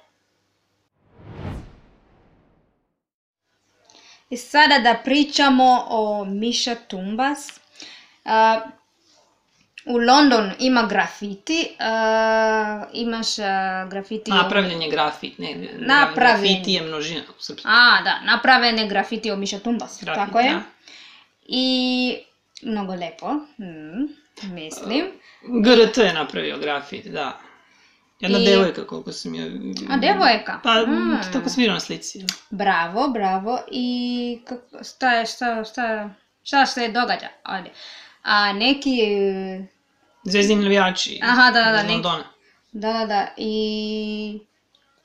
I 4.30 4.38
sada 4.38 4.80
da 4.80 5.02
pričamo 5.04 5.86
o 5.90 6.26
Miša 6.26 6.76
Tumbas. 6.76 7.50
Uh, 8.26 8.32
u 9.86 9.98
London 9.98 10.52
ima 10.60 10.88
grafiti, 10.90 11.68
uh, 11.70 12.88
imaš 12.94 13.38
uh, 13.38 13.46
grafiti... 13.90 14.32
Napravljen 14.32 14.82
je 14.82 14.90
grafit, 14.90 15.38
ne, 15.38 15.70
napravljen. 15.80 16.54
grafiti 16.54 16.72
je 16.72 16.82
množina 16.82 17.22
u 17.22 17.42
srpskom. 17.42 17.72
A, 17.72 18.02
da, 18.04 18.22
napravljen 18.22 18.80
je 18.80 18.88
grafiti 18.88 19.32
o 19.32 19.36
Miša 19.36 19.60
Tumbas, 19.60 19.98
grafit, 20.02 20.26
tako 20.26 20.40
je. 20.40 20.50
Da. 20.50 20.62
I 21.48 22.18
mnogo 22.66 22.96
lepo. 22.96 23.34
Mm. 23.34 24.06
Mislim. 24.54 25.06
GRT 25.64 25.98
je 25.98 26.14
napravio 26.14 26.58
grafit, 26.58 27.08
da. 27.08 27.40
Jedna 28.20 28.40
I... 28.40 28.46
devojka, 28.46 28.88
koliko 28.88 29.12
sam 29.12 29.36
je... 29.36 29.52
A, 29.90 29.98
devojka? 29.98 30.60
Pa, 30.64 30.82
mm. 30.82 31.20
tako 31.34 31.50
sam 31.50 31.56
vidio 31.58 31.74
na 31.74 31.80
slici. 31.80 32.26
Bravo, 32.50 33.08
bravo. 33.08 33.60
I 33.72 34.40
kako, 34.48 34.84
šta 34.84 35.14
je, 35.14 35.26
šta, 35.26 35.64
šta, 35.64 36.10
šta 36.44 36.66
se 36.66 36.88
događa 36.88 37.28
ovdje? 37.46 37.72
A 38.24 38.54
neki... 38.54 39.00
Zvezdini 40.24 40.64
navijači. 40.64 41.20
Aha, 41.24 41.52
da, 41.52 41.64
da, 41.64 41.72
da. 41.72 41.84
Neki... 41.84 42.02
Da, 42.72 42.94
da, 42.94 43.06
da. 43.06 43.28
I 43.38 44.40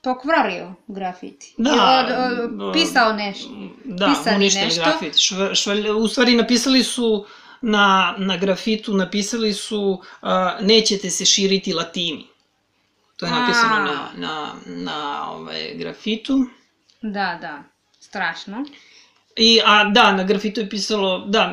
pokvario 0.02 0.74
grafiti. 0.86 1.54
Da. 1.58 1.70
I 1.70 1.74
od, 1.74 2.60
od, 2.60 2.72
pisao 2.72 3.12
nešto. 3.12 3.48
Da, 3.84 4.06
Pisali 4.06 4.36
uništili 4.36 4.64
nešto. 4.64 4.82
grafit. 4.82 5.18
Šv, 5.18 5.34
šv, 5.54 5.70
u 5.96 6.08
stvari 6.08 6.36
napisali 6.36 6.84
su 6.84 7.26
na, 7.62 8.14
na 8.18 8.36
grafitu 8.36 8.94
napisali 8.94 9.52
su 9.52 10.02
uh, 10.22 10.28
nećete 10.60 11.10
se 11.10 11.24
širiti 11.24 11.72
latini. 11.72 12.26
To 13.16 13.26
je 13.26 13.32
napisano 13.32 13.74
A. 13.74 13.84
na, 13.84 14.08
na, 14.16 14.52
na 14.66 15.30
ovaj, 15.30 15.74
grafitu. 15.74 16.44
Da, 17.02 17.38
da, 17.40 17.62
strašno. 18.00 18.64
I, 19.36 19.60
a 19.64 19.84
da, 19.84 20.12
na 20.12 20.24
grafitu 20.24 20.60
je 20.60 20.68
pisalo, 20.68 21.26
da, 21.26 21.52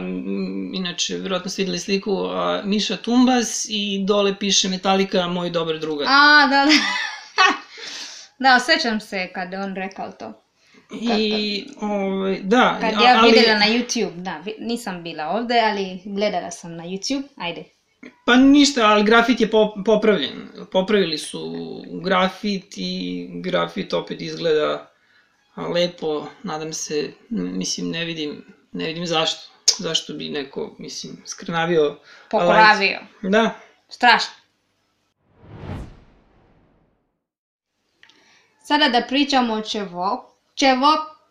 inače, 0.74 1.18
vjerojatno 1.18 1.52
ste 1.52 1.62
videli 1.62 1.80
sliku, 1.80 2.26
a, 2.26 2.62
Miša 2.66 2.98
Tumbas 2.98 3.66
i 3.70 4.04
dole 4.06 4.40
piše 4.40 4.70
Metallica, 4.70 5.28
moj 5.28 5.50
dobar 5.50 5.80
drugar. 5.80 6.08
A, 6.10 6.48
da, 6.48 6.66
da. 6.66 6.72
da, 8.50 8.56
osjećam 8.56 9.00
se 9.00 9.32
kad 9.34 9.54
je 9.54 9.60
on 9.60 9.76
rekao 9.76 10.12
to. 10.12 10.47
I, 10.91 11.65
ovaj, 11.82 12.39
da, 12.41 12.77
Kad 12.82 12.94
ja 12.94 13.15
ali, 13.17 13.32
vidjela 13.32 13.60
na 13.60 13.65
YouTube, 13.65 14.15
da, 14.15 14.44
nisam 14.60 15.03
bila 15.03 15.27
ovdje, 15.27 15.62
ali 15.62 16.00
gledala 16.06 16.51
sam 16.51 16.75
na 16.75 16.84
YouTube, 16.84 17.24
ajde. 17.36 17.63
pa 18.25 18.36
ništa, 18.36 18.86
ali 18.86 19.03
grafit 19.03 19.41
je 19.41 19.50
pop- 19.51 19.84
popravljen. 19.86 20.48
Popravili 20.72 21.17
su 21.17 21.56
grafit 22.03 22.74
i 22.77 23.27
grafit 23.34 23.94
opet 23.94 24.22
izgleda 24.22 24.91
lepo, 25.58 26.27
nadam 26.44 26.74
se, 26.74 27.12
mislim, 27.29 27.89
ne 27.89 28.06
vidim, 28.06 28.46
ne 28.72 28.86
vidim 28.86 29.06
zašto. 29.06 29.48
Zašto 29.79 30.13
bi 30.13 30.29
neko, 30.29 30.75
mislim, 30.79 31.17
skrnavio 31.25 31.98
Popravio. 32.29 33.00
Da, 33.22 33.60
Strašno. 33.89 34.34
Sada 38.63 38.89
da 38.89 39.01
pričamo 39.08 39.53
o 39.53 39.62
čevo, 39.62 40.34
čevo, 40.58 40.88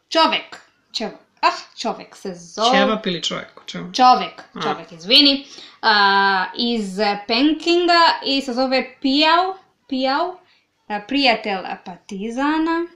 čovek, 0.09 0.57
čevo, 0.93 1.19
ah, 1.41 1.59
čovek 1.77 2.17
se 2.17 2.35
zove. 2.35 2.79
Ćevap 2.79 3.07
ili 3.07 3.23
čovjek? 3.23 3.61
Čevap. 3.67 3.95
Čovek, 3.95 4.43
čovek, 4.63 4.93
izvini, 4.93 5.47
a, 5.83 6.45
iz 6.57 6.99
Penkinga 7.27 8.03
i 8.25 8.41
se 8.41 8.53
zove 8.53 8.97
Pijau, 9.01 9.55
Pijau, 9.89 10.37
prijatelj 11.09 11.59
Partizana. 11.85 12.87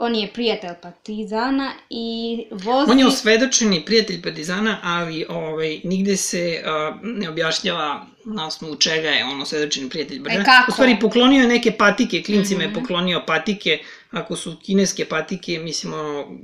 On 0.00 0.14
je 0.14 0.32
prijatelj 0.32 0.74
Partizana 0.82 1.72
i 1.90 2.46
vozi... 2.50 2.90
On 2.90 2.98
je 2.98 3.06
osvedočeni 3.06 3.84
prijatelj 3.84 4.22
Partizana, 4.22 4.78
ali 4.82 5.26
ovaj, 5.28 5.80
nigde 5.84 6.16
se 6.16 6.62
a, 6.66 6.98
ne 7.02 7.28
objašnjava 7.28 8.06
na 8.24 8.46
osnovu 8.46 8.76
čega 8.76 9.08
je 9.08 9.24
on 9.24 9.42
osvedočeni 9.42 9.90
prijatelj 9.90 10.22
Partizana. 10.22 10.42
E, 10.42 10.44
kako? 10.44 10.70
U 10.70 10.72
stvari, 10.72 10.96
poklonio 11.00 11.40
je 11.42 11.48
neke 11.48 11.72
patike, 11.72 12.22
klincima 12.22 12.60
Mhm. 12.64 12.68
je 12.68 12.80
poklonio 12.80 13.22
patike, 13.26 13.78
ako 14.10 14.36
su 14.36 14.56
kineske 14.62 15.04
patike, 15.04 15.58
mislim, 15.58 15.94
ono, 15.94 16.38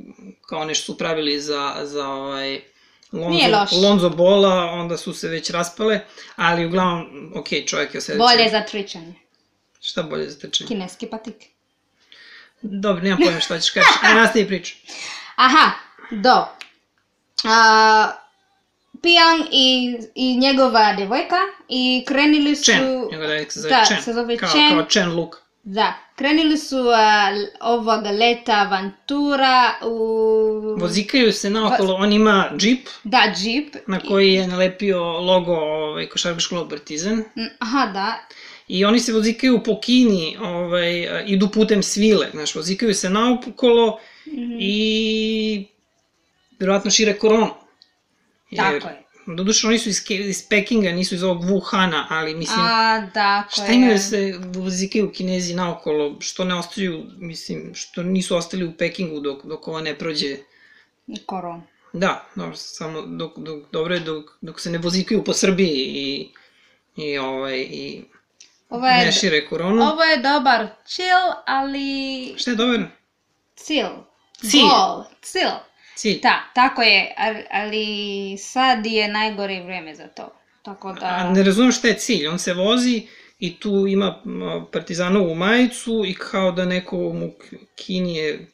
kao 0.49 0.64
nešto 0.64 0.92
su 0.92 0.99
pravili 0.99 1.40
za, 1.40 1.75
za 1.82 2.08
ovaj, 2.08 2.61
Lonzo. 3.12 3.76
Lonzo 3.88 4.11
Bola, 4.11 4.64
onda 4.64 4.96
su 4.96 5.12
se 5.14 5.28
već 5.28 5.50
raspale, 5.50 6.00
ali 6.37 6.66
uglavnom, 6.66 7.32
ok, 7.34 7.49
čovjek 7.66 7.94
je 7.94 7.99
osvedočen. 7.99 8.18
Bolje 8.37 8.50
za 8.50 8.61
tričanje. 8.61 9.14
Šta 9.80 10.02
bolje 10.02 10.30
za 10.30 10.38
trčanje? 10.38 10.68
Kineski 10.68 11.06
patike. 11.06 11.46
Dobro, 12.64 13.02
nemam 13.02 13.18
pojma 13.18 13.40
šta 13.40 13.59
ćeš 13.59 13.71
kaći. 13.71 13.87
Ajde, 14.02 14.21
nastavi 14.21 14.47
priču. 14.47 14.75
Aha, 15.37 15.71
do. 16.12 16.47
A, 17.44 18.12
Pijan 19.02 19.47
i, 19.52 19.97
i 20.14 20.37
njegova 20.37 20.92
djevojka 20.92 21.37
i 21.68 22.04
krenili 22.09 22.56
su... 22.56 22.64
Chen, 22.64 22.80
njegov 22.85 23.11
devojka 23.21 23.50
se 23.50 23.61
zove 23.61 23.71
Da, 23.71 23.85
Chen. 23.85 24.02
se 24.02 24.12
zove 24.12 24.37
kao, 24.37 24.49
Chen. 24.49 24.71
Kao 24.71 24.85
Chen 24.85 25.11
Luke. 25.11 25.37
Da, 25.62 25.94
krenili 26.16 26.59
su 26.59 26.76
a, 26.88 27.30
l- 27.30 27.47
ovog 27.62 28.02
leta 28.04 28.52
avantura 28.54 29.75
u... 29.83 29.97
Vozikaju 30.78 31.33
se 31.33 31.50
naokolo, 31.50 31.94
on 31.94 32.12
ima 32.12 32.50
džip 32.56 32.88
Da, 33.04 33.33
džip. 33.37 33.76
na 33.87 34.00
koji 34.00 34.33
je 34.33 34.47
nalepio 34.47 35.02
logo 35.02 35.52
ovaj, 35.54 36.06
košarkaškog 36.06 36.59
kluba 36.59 36.71
Partizan. 36.71 37.25
Aha, 37.59 37.87
da. 37.87 38.14
I 38.68 38.85
oni 38.85 39.00
se 39.00 39.12
vozikaju 39.12 39.62
po 39.62 39.80
Kini, 39.80 40.37
ovaj, 40.40 41.09
a, 41.09 41.23
idu 41.23 41.49
putem 41.50 41.83
svile, 41.83 42.30
znaš, 42.33 42.54
vozikaju 42.54 42.94
se 42.94 43.11
naokolo 43.11 43.99
Mhm. 44.26 44.56
i 44.61 45.66
vjerojatno 46.59 46.90
šire 46.90 47.18
koronu. 47.18 47.50
Tako 48.56 48.88
je. 48.88 49.00
Doduše, 49.26 49.67
oni 49.67 49.78
su 49.78 49.89
iz, 49.89 50.04
iz 50.08 50.49
Pekinga, 50.49 50.93
nisu 50.93 51.15
iz 51.15 51.23
ovog 51.23 51.43
Wuhana, 51.45 52.04
ali 52.08 52.34
mislim, 52.34 52.60
A, 52.60 53.06
tako 53.15 53.50
šta 53.52 53.67
imaju 53.73 53.93
da 53.93 53.99
se 53.99 54.34
vozikaju 54.54 55.12
kinezi 55.12 55.54
naokolo, 55.54 56.17
što 56.21 56.45
ne 56.45 56.54
ostaju, 56.54 57.04
mislim, 57.19 57.73
što 57.75 58.02
nisu 58.02 58.36
ostali 58.36 58.65
u 58.65 58.73
Pekingu 58.73 59.21
dok, 59.21 59.45
dok 59.47 59.69
ovo 59.69 59.80
ne 59.80 59.95
prođe 59.99 60.36
Koron. 61.26 61.62
Da, 61.93 62.26
dobro, 62.34 62.56
samo 62.56 63.02
dok, 63.02 63.39
dok, 63.39 63.58
dobro 63.73 63.95
je 63.95 64.00
dok, 64.00 64.30
dok 64.41 64.60
se 64.60 64.71
ne 64.71 64.78
vozikaju 64.78 65.25
po 65.25 65.32
Srbiji 65.32 65.76
i, 65.76 66.28
i, 66.97 67.19
ovaj, 67.19 67.58
i 67.60 68.02
Ovo 68.75 68.87
je, 68.87 69.04
ne 69.04 69.13
šire 69.13 69.47
koronu. 69.47 69.82
ovo 69.82 70.02
je 70.02 70.17
dobar 70.17 70.67
chill, 70.87 71.32
ali... 71.47 72.34
Šta 72.37 72.50
je 72.50 72.56
dobar? 72.56 72.80
Cilj. 73.56 73.87
Cilj. 74.41 74.60
Goal. 74.60 75.04
Cilj. 75.23 75.49
Cilj. 75.97 76.21
Da, 76.21 76.41
tako 76.54 76.82
je, 76.82 77.15
ali, 77.50 77.87
sad 78.39 78.87
je 78.87 79.08
najgore 79.08 79.63
vrijeme 79.63 79.95
za 79.95 80.06
to. 80.06 80.32
Tako 80.63 80.93
da... 80.93 81.06
A 81.06 81.30
ne 81.30 81.43
razumem 81.43 81.73
šta 81.73 81.89
je 81.89 81.95
cilj, 81.95 82.26
on 82.28 82.39
se 82.39 82.52
vozi 82.54 83.06
i 83.39 83.60
tu 83.60 83.87
ima 83.87 84.23
partizanovu 84.73 85.34
majicu 85.34 86.02
i 86.06 86.15
kao 86.15 86.52
da 86.52 86.65
neko 86.65 86.97
mu 86.97 87.30
k- 87.30 87.45
Kini 87.76 88.17
je... 88.17 88.47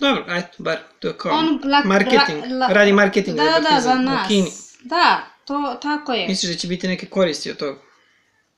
Dobro, 0.00 0.24
eto, 0.28 0.48
bar, 0.58 0.76
to 1.00 1.08
je 1.08 1.18
kao 1.18 1.32
On 1.32 1.60
la- 1.64 1.82
marketing, 1.84 2.44
ra- 2.44 2.58
la- 2.58 2.68
radi 2.68 2.92
marketing 2.92 3.36
da, 3.36 3.44
da, 3.44 3.50
da, 3.50 3.60
za 3.60 3.68
partizan 3.70 3.98
u 3.98 4.02
nas. 4.02 4.28
Kini. 4.28 4.50
Da, 4.80 5.22
to, 5.44 5.78
tako 5.82 6.12
je. 6.12 6.28
Misliš 6.28 6.52
da 6.52 6.58
će 6.58 6.68
biti 6.68 6.88
neke 6.88 7.06
koristi 7.06 7.50
od 7.50 7.56
toga? 7.56 7.78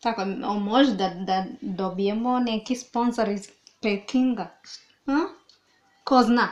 Tako, 0.00 0.22
o, 0.22 0.54
možda 0.58 1.08
da 1.08 1.44
dobijemo 1.60 2.38
neki 2.38 2.76
sponsor 2.76 3.28
iz 3.28 3.48
Pekinga. 3.82 4.58
A? 5.06 5.18
Ko 6.04 6.22
zna? 6.22 6.48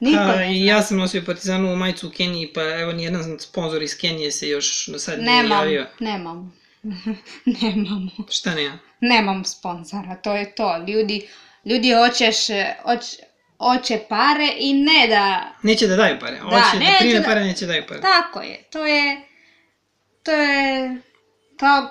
Niko 0.00 0.22
zna. 0.22 0.42
ja 0.44 0.82
sam 0.82 0.96
nosio 0.98 1.22
partizanovu 1.26 1.76
majicu 1.76 2.08
u 2.08 2.10
Keniji, 2.10 2.52
pa 2.52 2.60
evo 2.62 2.92
nijedan 2.92 3.38
sponsor 3.38 3.82
iz 3.82 3.98
Kenije 3.98 4.32
se 4.32 4.48
još 4.48 4.86
do 4.86 4.98
sad 4.98 5.18
nije 5.18 5.42
Nemam, 5.42 5.58
javio. 5.58 5.86
nemam. 6.00 6.60
nemam. 7.62 8.10
Šta 8.30 8.54
nema? 8.54 8.78
Nemam 9.00 9.44
sponsora, 9.44 10.16
to 10.22 10.36
je 10.36 10.54
to. 10.54 10.84
Ljudi, 10.88 11.28
ljudi 11.64 11.92
hoćeš, 11.94 12.36
hoć, 12.82 13.16
hoće 13.58 14.00
pare 14.08 14.48
i 14.58 14.72
ne 14.72 15.06
da... 15.08 15.52
Neće 15.62 15.86
da 15.86 15.96
daju 15.96 16.16
pare. 16.20 16.38
Hoće 16.38 16.56
da, 16.56 16.96
prime 16.98 17.20
da- 17.20 17.24
pare, 17.24 17.44
neće 17.44 17.66
da 17.66 17.72
daju 17.72 17.84
pare. 17.88 18.00
Tako 18.00 18.40
je, 18.40 18.62
to 18.70 18.86
je... 18.86 19.20
To 20.22 20.32
je... 20.32 20.96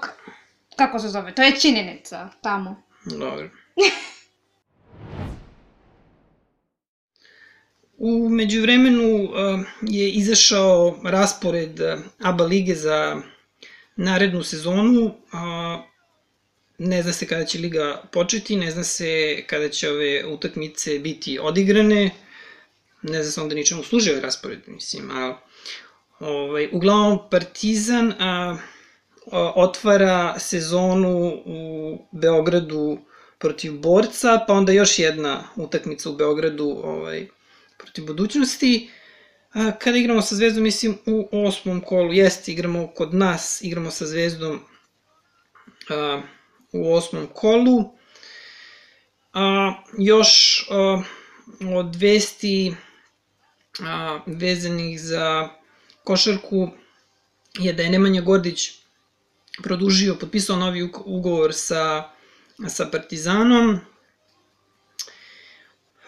K- 0.02 0.08
Kako 0.76 1.00
se 1.00 1.08
zove? 1.08 1.36
To 1.36 1.42
je 1.42 1.60
činjenica 1.60 2.30
tamo. 2.42 2.84
Dobro. 3.06 3.50
U 7.98 8.30
međuvremenu 8.30 9.24
uh, 9.24 9.30
je 9.82 10.12
izašao 10.12 11.00
raspored 11.04 11.80
uh, 11.80 12.00
ABA 12.20 12.44
lige 12.44 12.76
za 12.76 13.22
narednu 13.96 14.44
sezonu. 14.44 15.06
Uh, 15.06 15.84
ne 16.78 17.02
zna 17.04 17.14
se 17.14 17.28
kada 17.28 17.46
će 17.46 17.60
liga 17.60 18.04
početi, 18.12 18.56
ne 18.56 18.72
zna 18.72 18.84
se 18.84 19.44
kada 19.48 19.70
će 19.70 19.90
ove 19.90 20.26
utakmice 20.26 21.00
biti 21.00 21.40
odigrane. 21.42 22.12
Ne 23.02 23.24
zna 23.24 23.32
se 23.32 23.42
onda 23.42 23.56
ničemu 23.56 23.84
ovaj 23.84 24.22
raspored, 24.22 24.60
mislim. 24.68 25.12
A, 25.12 25.38
ovaj, 26.20 26.70
uglavnom, 26.72 27.20
Partizan 27.32 28.14
a, 28.20 28.58
otvara 29.32 30.40
sezonu 30.40 31.42
u 31.46 31.98
Beogradu 32.12 33.00
protiv 33.40 33.80
Borca, 33.80 34.44
pa 34.48 34.54
onda 34.54 34.72
još 34.72 35.00
jedna 35.00 35.44
utakmica 35.56 36.10
u 36.10 36.16
Beogradu 36.16 36.82
ovaj, 36.84 37.28
protiv 37.78 38.06
budućnosti. 38.06 38.90
A, 39.54 39.72
kada 39.72 39.98
igramo 39.98 40.22
sa 40.22 40.36
Zvezdom, 40.36 40.64
mislim, 40.64 40.98
u 41.06 41.46
osmom 41.48 41.82
kolu, 41.82 42.14
jeste, 42.14 42.52
igramo 42.52 42.88
kod 42.88 43.14
nas, 43.14 43.62
igramo 43.62 43.92
sa 43.92 44.06
Zvezdom 44.06 44.60
a, 45.90 46.22
u 46.72 46.94
osmom 46.94 47.28
kolu. 47.34 47.92
A, 49.34 49.74
još 49.98 50.66
a, 50.72 51.02
od 51.76 51.96
vesti 51.96 52.76
a, 53.80 54.20
vezanih 54.26 55.02
za 55.02 55.50
košarku 56.04 56.70
je 57.60 57.74
da 57.74 57.84
je 57.84 57.90
Nemanja 57.90 58.22
Gordić 58.22 58.80
produžio, 59.64 60.16
potpisao 60.16 60.58
novi 60.58 60.84
ug- 60.84 61.02
ugovor 61.06 61.54
sa, 61.54 62.10
sa 62.68 62.86
Partizanom. 62.86 63.80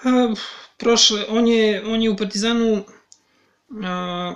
A, 0.04 0.34
prošle, 0.78 1.26
on 1.30 1.48
je, 1.48 1.86
on 1.86 2.02
je 2.02 2.10
u 2.10 2.18
Partizanu 2.18 2.86
a, 3.84 4.36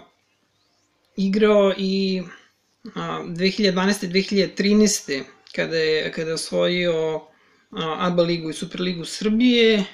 igrao 1.17 1.73
i 1.78 2.23
a, 2.95 3.23
2012. 3.28 4.08
2013. 4.08 5.23
kada 5.56 5.78
je, 5.78 6.12
kada 6.12 6.30
je 6.30 6.34
osvojio 6.34 7.15
a, 7.15 7.95
ABA 7.99 8.23
ligu 8.23 8.49
i 8.49 8.54
Superligu 8.54 9.06
Srbije. 9.06 9.86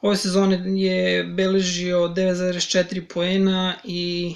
Ove 0.00 0.16
sezone 0.16 0.62
je 0.80 1.24
beležio 1.24 1.98
9,4 1.98 3.08
poena 3.08 3.74
i 3.84 4.34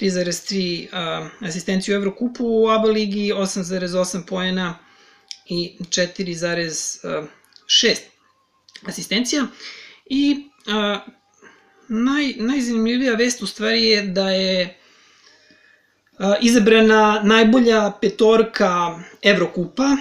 3,3 0.00 0.88
a, 0.92 1.28
asistenciju 1.40 1.94
u 1.94 1.96
Evrokupu 1.96 2.44
u 2.46 2.68
ABA 2.68 2.88
ligi, 2.88 3.32
8,8 3.32 4.26
poena 4.26 4.78
i 5.46 5.76
4,6 5.80 7.96
asistencija. 8.86 9.46
I 10.06 10.48
a, 10.66 11.00
naj, 11.88 12.34
najzanimljivija 12.36 13.14
vest 13.14 13.42
u 13.42 13.46
stvari 13.46 13.84
je 13.84 14.02
da 14.02 14.30
je 14.30 14.78
a, 16.18 16.34
izabrana 16.40 17.20
najbolja 17.24 17.92
petorka 18.00 19.00
Evrokupa 19.22 19.96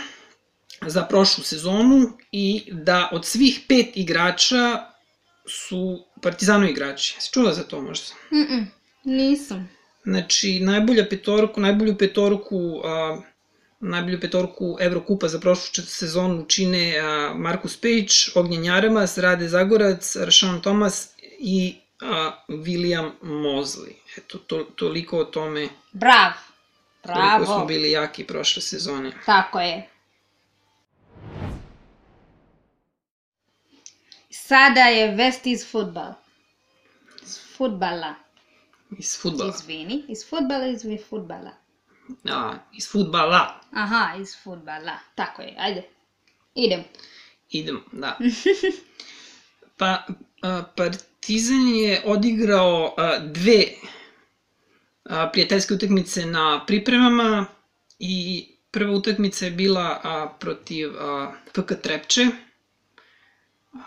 za 0.87 1.03
prošlu 1.03 1.43
sezonu 1.43 2.17
i 2.31 2.63
da 2.71 3.09
od 3.11 3.25
svih 3.25 3.59
pet 3.67 3.97
igrača 3.97 4.93
su 5.47 6.05
Partizanovi 6.21 6.71
igrači. 6.71 7.15
Jesi 7.17 7.33
čula 7.33 7.53
za 7.53 7.63
to 7.63 7.81
možda? 7.81 8.05
Mm 8.31 8.37
-mm, 8.37 8.65
nisam. 9.03 9.69
Znači, 10.05 10.59
najbolja 10.59 11.05
petorku, 11.09 11.61
najbolju 11.61 11.97
petorku, 11.97 12.81
a, 12.85 13.21
najbolju 13.79 14.19
petorku 14.19 14.77
Evrokupa 14.79 15.27
za 15.27 15.39
prošlu 15.39 15.83
sezonu 15.83 16.45
čine 16.47 16.97
a, 16.99 17.33
Markus 17.35 17.77
Pejić, 17.77 18.35
Ognjen 18.35 18.65
Jaramas, 18.65 19.17
Rade 19.17 19.47
Zagorac, 19.47 20.15
Rašan 20.15 20.61
Tomas 20.61 21.09
i 21.39 21.75
a, 22.01 22.31
William 22.47 23.11
Mosley. 23.21 23.93
Eto, 24.17 24.37
to, 24.37 24.63
toliko 24.63 25.17
o 25.19 25.25
tome 25.25 25.69
Brav. 25.91 26.31
koliko 27.01 27.45
smo 27.45 27.55
Bravo. 27.55 27.65
bili 27.65 27.91
jaki 27.91 28.23
prošle 28.23 28.61
sezone. 28.61 29.11
Tako 29.25 29.59
je. 29.59 29.89
Sada 34.29 34.81
je 34.81 35.15
vest 35.15 35.45
iz 35.45 35.71
futbal. 35.71 36.13
Iz 37.23 37.39
futbala. 37.57 38.22
Iz 38.97 39.17
futbala. 39.21 39.53
Izvini. 39.55 40.03
Iz 40.07 40.29
futbala, 40.29 40.67
iz 40.67 40.85
futbala. 41.09 41.51
A, 42.29 42.53
iz 42.73 42.91
futbala. 42.91 43.61
Aha, 43.71 44.15
iz 44.21 44.35
futbala. 44.43 44.97
Tako 45.15 45.41
je, 45.41 45.55
ajde. 45.57 45.83
Idem. 46.55 46.83
Idemo, 47.49 47.81
da. 47.91 48.17
Pa, 49.77 50.05
a, 50.41 50.63
Partizan 50.75 51.67
je 51.67 52.01
odigrao 52.05 52.93
a, 52.97 53.19
dve 53.19 53.63
a, 55.03 55.29
prijateljske 55.33 55.73
utakmice 55.73 56.25
na 56.25 56.65
pripremama 56.67 57.45
i 57.99 58.47
prva 58.71 58.91
utakmica 58.91 59.45
je 59.45 59.51
bila 59.51 59.99
a, 60.03 60.33
protiv 60.39 60.93
a, 60.99 61.31
FK 61.55 61.81
Trepče. 61.83 62.27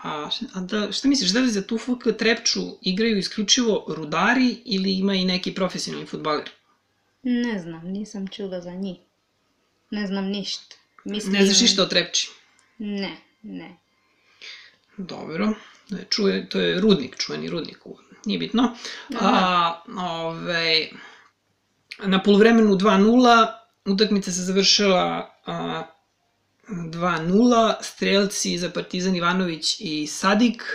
A, 0.03 0.29
a 0.53 0.59
da, 0.59 0.91
šta 0.91 1.07
misliš, 1.07 1.29
da 1.31 1.39
li 1.39 1.51
za 1.51 1.61
tu 1.67 1.77
FK 1.77 2.17
Trepču 2.17 2.61
igraju 2.81 3.17
isključivo 3.17 3.85
rudari 3.87 4.57
ili 4.65 4.93
ima 4.93 5.13
i 5.13 5.25
neki 5.25 5.53
profesionalni 5.53 6.07
futbaler? 6.07 6.49
Ne 7.23 7.59
znam, 7.59 7.87
nisam 7.87 8.27
čula 8.27 8.61
za 8.61 8.71
njih. 8.71 8.97
Ne 9.91 10.07
znam 10.07 10.25
ništa. 10.25 10.75
Mislim... 11.05 11.33
Ne 11.33 11.45
znaš 11.45 11.61
ništa 11.61 11.83
o 11.83 11.85
Trepči? 11.85 12.29
Ne, 12.77 13.17
ne. 13.41 13.77
Dobro. 14.97 15.53
Ne, 15.89 16.05
Čuje, 16.09 16.49
to 16.49 16.59
je 16.59 16.81
rudnik, 16.81 17.15
čuveni 17.17 17.49
rudnik, 17.49 17.77
nije 18.25 18.39
bitno. 18.39 18.75
A, 19.21 19.81
ove, 19.97 20.87
na 22.03 22.23
polovremenu 22.23 22.75
2-0, 22.75 23.47
utakmica 23.85 24.31
se 24.31 24.41
završila 24.41 25.35
a, 25.45 25.83
2-0, 26.69 27.75
strelci 27.81 28.57
za 28.57 28.69
Partizan 28.69 29.15
Ivanović 29.15 29.75
i 29.79 30.07
Sadik. 30.07 30.63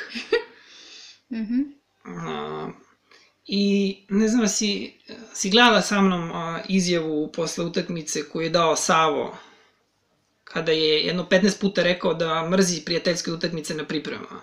Mhm. 1.33 1.63
I 3.47 3.97
ne 4.09 4.29
znam, 4.29 4.49
si, 4.49 4.93
si 5.35 5.51
gledala 5.51 5.83
sa 5.83 6.01
mnom 6.01 6.31
izjavu 6.69 7.33
posle 7.33 7.65
utakmice 7.65 8.29
koju 8.29 8.43
je 8.45 8.51
dao 8.51 8.77
Savo, 8.77 9.37
kada 10.45 10.73
je 10.73 11.01
jedno 11.07 11.27
15 11.31 11.61
puta 11.61 11.83
rekao 11.83 12.15
da 12.15 12.49
mrzi 12.51 12.85
prijateljske 12.85 13.33
utakmice 13.33 13.75
na 13.75 13.85
pripremama. 13.85 14.43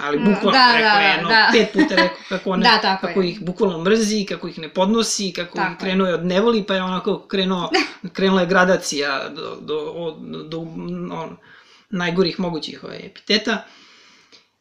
Ali 0.00 0.18
Mm, 0.18 0.24
bukvalno 0.24 0.50
da, 0.52 0.72
rekao 0.76 0.90
da, 0.90 1.00
da, 1.00 1.08
jedno 1.08 1.28
da. 1.28 1.48
pet 1.52 1.72
puta 1.72 1.94
rekao 1.94 2.16
kako, 2.28 2.50
one, 2.50 2.62
Da, 2.70 2.78
tako 2.82 3.06
kako 3.06 3.20
je. 3.20 3.28
ih 3.30 3.40
bukvalno 3.40 3.78
mrzi, 3.78 4.26
kako 4.28 4.48
ih 4.48 4.58
ne 4.58 4.68
podnosi, 4.68 5.32
kako 5.32 5.56
Tako 5.56 5.72
ih 5.72 5.78
krenuo 5.78 6.06
je 6.06 6.14
od 6.14 6.24
nevoli, 6.26 6.64
pa 6.64 6.74
je 6.74 6.82
onako 6.82 7.26
krenuo, 7.28 7.70
krenula 8.16 8.40
je 8.40 8.46
gradacija 8.46 9.28
do, 9.28 9.56
do, 9.60 9.76
do, 10.20 10.42
do 10.42 10.58
on, 11.14 11.36
najgorih 11.90 12.40
mogućih 12.40 12.84
ovaj, 12.84 13.06
epiteta. 13.06 13.64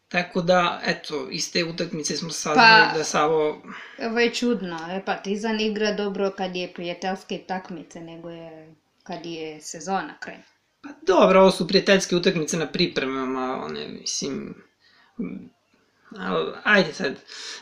Tako 0.08 0.42
da, 0.42 0.82
eto, 0.86 1.28
iz 1.32 1.52
te 1.52 1.64
utakmice 1.64 2.18
smo 2.18 2.30
saznali 2.30 2.86
Pa- 2.92 2.98
da 2.98 3.04
Savo... 3.04 3.62
Ovo 4.00 4.20
je 4.20 4.34
čudno. 4.34 4.80
E, 4.92 5.06
Partizan 5.06 5.60
igra 5.62 5.94
dobro 5.94 6.32
kad 6.32 6.56
je 6.56 6.74
prijateljske 6.74 7.38
takmice, 7.48 8.02
nego 8.02 8.30
je 8.30 8.76
kad 9.04 9.26
je 9.26 9.62
sezona 9.62 10.14
krene. 10.20 10.44
Pa 10.82 10.90
dobro, 11.08 11.42
ovo 11.42 11.52
su 11.52 11.68
prijateljske 11.68 12.16
utakmice 12.16 12.58
na 12.58 12.68
pripremama, 12.68 13.62
one, 13.66 13.88
mislim... 13.88 14.56
m, 15.20 15.50
al, 16.20 16.54
ajde 16.64 16.94
sad, 16.94 17.16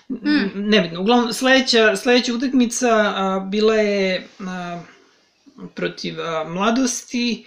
mm. 0.10 0.50
nebitno. 0.56 1.02
Uglavnom, 1.02 1.34
sledeća, 1.34 1.96
sledeća 1.96 2.34
utakmica 2.34 2.90
a, 2.90 3.48
bila 3.52 3.76
je 3.76 4.28
a, 4.40 4.82
protiv 5.76 6.22
a, 6.22 6.44
mladosti 6.50 7.46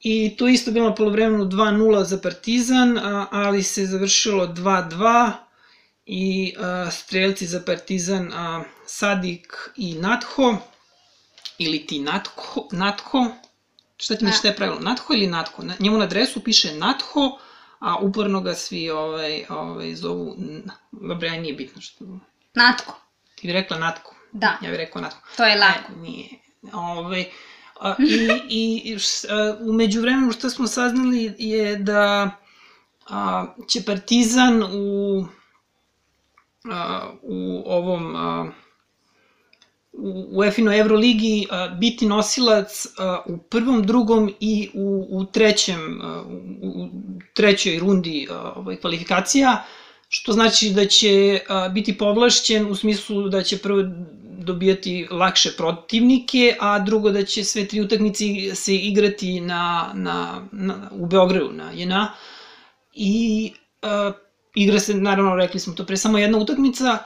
i 0.00 0.36
to 0.36 0.48
isto 0.48 0.70
bilo 0.70 0.88
na 0.88 0.94
polovremenu 0.94 1.44
2-0 1.44 2.04
za 2.04 2.18
Partizan, 2.18 2.98
a, 2.98 3.26
ali 3.30 3.62
se 3.62 3.86
završilo 3.86 4.46
2-2 4.46 5.32
i 6.06 6.54
a, 6.58 6.90
strelci 6.90 7.46
za 7.46 7.62
Partizan 7.66 8.32
a, 8.34 8.62
Sadik 8.86 9.70
i 9.76 9.94
Natho, 9.94 10.56
ili 11.58 11.86
ti 11.86 11.98
Natho, 11.98 12.68
Natho, 12.72 13.26
Šta 14.00 14.16
ti 14.16 14.24
misliš 14.24 14.38
šta 14.38 14.48
je 14.48 14.56
pravilo? 14.56 14.80
Natho 14.80 15.14
ili 15.14 15.26
Natho? 15.26 15.62
Na, 15.62 15.74
njemu 15.78 15.98
na 15.98 16.04
adresu 16.04 16.40
piše 16.40 16.74
Natho, 16.74 17.38
a 17.80 17.96
uporno 17.98 18.40
ga 18.40 18.54
svi 18.54 18.90
ovaj, 18.90 19.44
ovaj, 19.48 19.94
zovu... 19.94 20.36
Dobro, 20.92 21.26
ja 21.28 21.40
nije 21.40 21.54
bitno 21.54 21.82
što... 21.82 22.04
Natko. 22.54 23.00
Ti 23.34 23.46
bi 23.46 23.52
rekla 23.52 23.78
Natko. 23.78 24.14
Da, 24.32 24.46
Ja 24.62 24.70
bih 24.70 24.76
rekao 24.78 25.02
Natho. 25.02 25.16
to 25.36 25.44
je 25.44 25.56
lako. 25.58 25.92
E, 25.92 25.96
nije. 25.96 26.28
Ovaj, 26.72 27.24
a, 27.80 27.94
I, 28.48 28.82
i 28.84 28.98
š- 28.98 29.26
a, 29.30 29.56
umeđu 29.60 30.00
vremenu 30.00 30.32
što 30.32 30.50
smo 30.50 30.66
saznali 30.66 31.34
je 31.38 31.76
da 31.76 32.30
a, 33.08 33.46
će 33.68 33.84
Partizan 33.84 34.62
u, 34.62 35.26
a, 36.70 37.10
u 37.22 37.62
ovom 37.66 38.16
a, 38.16 38.50
u 39.92 40.38
UEFA-inoj 40.38 40.78
Euroligi 40.78 41.46
biti 41.78 42.06
nosilac 42.06 42.86
u 43.26 43.38
prvom, 43.38 43.82
drugom 43.86 44.32
i 44.40 44.70
u, 44.74 45.06
u 45.10 45.24
trećem 45.24 46.00
u, 46.62 46.88
trećoj 47.34 47.78
rundi 47.78 48.28
ovaj, 48.56 48.76
kvalifikacija 48.76 49.64
što 50.08 50.32
znači 50.32 50.70
da 50.70 50.86
će 50.86 51.40
biti 51.72 51.98
povlašćen 51.98 52.66
u 52.70 52.74
smislu 52.74 53.28
da 53.28 53.42
će 53.42 53.58
prvo 53.58 53.82
dobijati 54.38 55.06
lakše 55.10 55.52
protivnike, 55.56 56.56
a 56.60 56.78
drugo 56.78 57.10
da 57.10 57.24
će 57.24 57.44
sve 57.44 57.68
tri 57.68 57.80
utakmice 57.80 58.24
se 58.54 58.74
igrati 58.74 59.40
na, 59.40 59.92
na, 59.94 60.48
na, 60.52 60.90
u 60.92 61.06
Beogradu, 61.06 61.52
na 61.52 61.72
JNA. 61.72 62.14
I 62.94 63.52
a, 63.82 64.12
igra 64.54 64.80
se, 64.80 64.94
naravno, 64.94 65.36
rekli 65.36 65.60
smo 65.60 65.74
to 65.74 65.86
pre, 65.86 65.96
samo 65.96 66.18
jedna 66.18 66.38
utakmica 66.38 66.98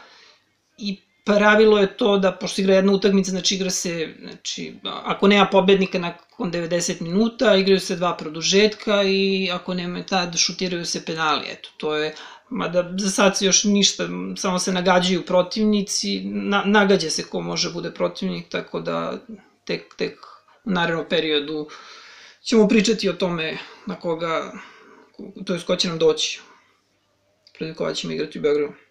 i 0.78 1.00
pravilo 1.24 1.78
je 1.78 1.96
to 1.96 2.18
da, 2.18 2.32
pošto 2.32 2.60
igra 2.60 2.74
jedna 2.74 2.92
utakmica, 2.92 3.30
znači 3.30 3.54
igra 3.54 3.70
se, 3.70 4.14
znači, 4.20 4.74
ako 4.84 5.28
nema 5.28 5.46
pobednika 5.46 5.98
nakon 5.98 6.52
90 6.52 7.00
minuta, 7.00 7.56
igraju 7.56 7.80
se 7.80 7.96
dva 7.96 8.16
produžetka 8.16 9.02
i 9.02 9.50
ako 9.52 9.74
nema 9.74 10.02
tad, 10.02 10.36
šutiraju 10.36 10.84
se 10.84 11.04
penali, 11.04 11.44
eto, 11.48 11.68
to 11.76 11.96
je, 11.96 12.14
mada 12.50 12.94
za 12.98 13.10
sad 13.10 13.38
se 13.38 13.46
još 13.46 13.64
ništa, 13.64 14.08
samo 14.36 14.58
se 14.58 14.72
nagađaju 14.72 15.22
protivnici, 15.22 16.20
na, 16.24 16.62
nagađa 16.66 17.10
se 17.10 17.24
ko 17.24 17.40
može 17.40 17.72
bude 17.72 17.90
protivnik, 17.90 18.48
tako 18.48 18.80
da 18.80 19.18
tek, 19.64 19.94
tek 19.96 20.18
u 20.64 20.70
narednom 20.70 21.04
periodu 21.08 21.68
ćemo 22.42 22.68
pričati 22.68 23.08
o 23.08 23.12
tome 23.12 23.58
na 23.86 24.00
koga, 24.00 24.52
to 25.46 25.54
je 25.54 25.60
ko 25.66 25.76
će 25.76 25.88
nam 25.88 25.98
doći, 25.98 26.40
protiv 27.58 27.74
koga 27.74 27.94
ćemo 27.94 28.12
igrati 28.12 28.38
u 28.38 28.42
Beogradu. 28.42 28.83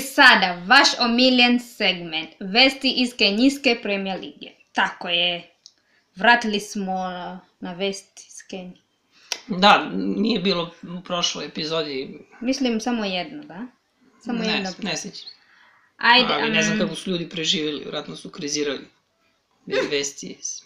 Sada, 0.00 0.62
vaš 0.66 0.88
omiljen 1.00 1.60
segment, 1.60 2.30
vesti 2.40 2.94
iz 2.96 3.16
Kenijske 3.18 3.78
premijer 3.82 4.20
lige. 4.20 4.50
Tako 4.72 5.08
je, 5.08 5.50
vratili 6.14 6.60
smo 6.60 6.92
na, 6.92 7.40
na 7.60 7.72
vesti 7.72 8.24
iz 8.28 8.42
Kenije. 8.50 8.82
Da, 9.46 9.90
nije 9.94 10.40
bilo 10.40 10.74
u 10.98 11.02
prošloj 11.04 11.46
epizodi, 11.46 12.18
Mislim 12.40 12.80
samo 12.80 13.04
jedno, 13.04 13.44
da? 13.44 13.66
Samo 14.20 14.38
ne, 14.38 14.52
jedno. 14.52 14.70
ne 14.82 14.96
sećam. 14.96 15.30
Ajde, 15.96 16.34
Ali 16.34 16.50
ne 16.52 16.62
znam 16.62 16.76
mm, 16.76 16.80
kako 16.80 16.94
su 16.94 17.10
ljudi 17.10 17.28
preživjeli, 17.28 17.80
vjerojatno 17.80 18.16
su 18.16 18.30
krizirali. 18.30 18.86
Bez 19.66 19.78
vesti 19.90 20.36
iz... 20.40 20.62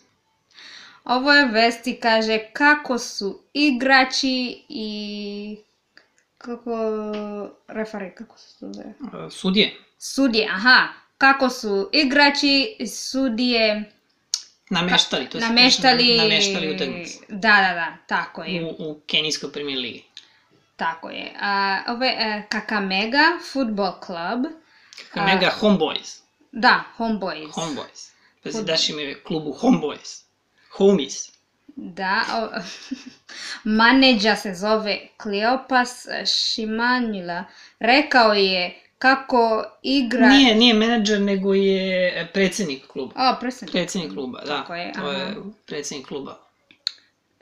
ovo 1.05 1.33
je 1.33 1.47
vesti, 1.47 1.99
kaže 2.03 2.39
kako 2.53 2.99
su 2.99 3.43
igrači 3.53 4.63
i 4.69 5.57
kako 6.43 6.77
refari, 7.69 8.15
kako 8.15 8.39
se 8.39 8.59
to 8.61 8.73
zove? 8.73 8.95
a, 9.13 9.31
Sudije, 9.31 9.75
Sudije, 9.99 10.49
aha, 10.51 10.89
kako 11.19 11.51
su 11.51 11.89
igrači, 11.93 12.77
sudije 12.89 13.93
nameštali, 14.71 15.29
to 15.29 15.41
se 15.41 15.47
nameštali... 15.47 16.09
kaže, 16.09 16.23
nameštali 16.29 16.75
utakmice 16.75 17.19
Da, 17.29 17.37
da, 17.39 17.75
da, 17.75 17.97
tako 18.07 18.43
je. 18.43 18.65
u, 18.65 18.91
u 18.91 19.01
kenijskoj 19.07 19.53
premijer 19.53 19.79
ligi. 19.79 20.05
Tako 20.77 21.11
je. 21.11 21.33
A, 21.41 21.83
ove 21.89 22.07
e, 22.09 22.43
Kakamega 22.49 23.39
Football 23.53 23.93
Club, 24.07 24.53
Kakamega 25.13 25.51
Homeboys. 25.61 26.21
da, 26.53 26.85
Homeboys. 26.97 27.55
Homeboys. 27.55 28.13
Fut- 28.45 28.65
daš 28.65 28.89
ime 28.89 29.23
klubu 29.23 29.53
Homeboys. 29.53 30.23
Homies. 30.77 31.33
Da, 31.77 32.23
o, 32.33 32.61
maneđa 33.79 34.37
se 34.37 34.55
zove 34.55 34.99
Kleopas 35.17 36.07
Šimanjila. 36.27 37.45
Rekao 37.79 38.33
je 38.33 38.75
kako 38.99 39.65
igra... 39.83 40.29
Nije, 40.29 40.55
nije 40.55 40.75
menadžer, 40.75 41.21
nego 41.21 41.55
je 41.55 42.31
predsednik 42.35 42.87
kluba. 42.87 43.13
O, 43.17 43.37
predsjednik. 43.41 43.73
Predsednik 43.73 44.13
kluba, 44.13 44.41
da. 44.41 44.47
Tako 44.47 44.75
je, 44.75 44.93
to 44.93 45.13
je 45.13 45.35
predsednik 45.67 46.07
kluba. 46.07 46.39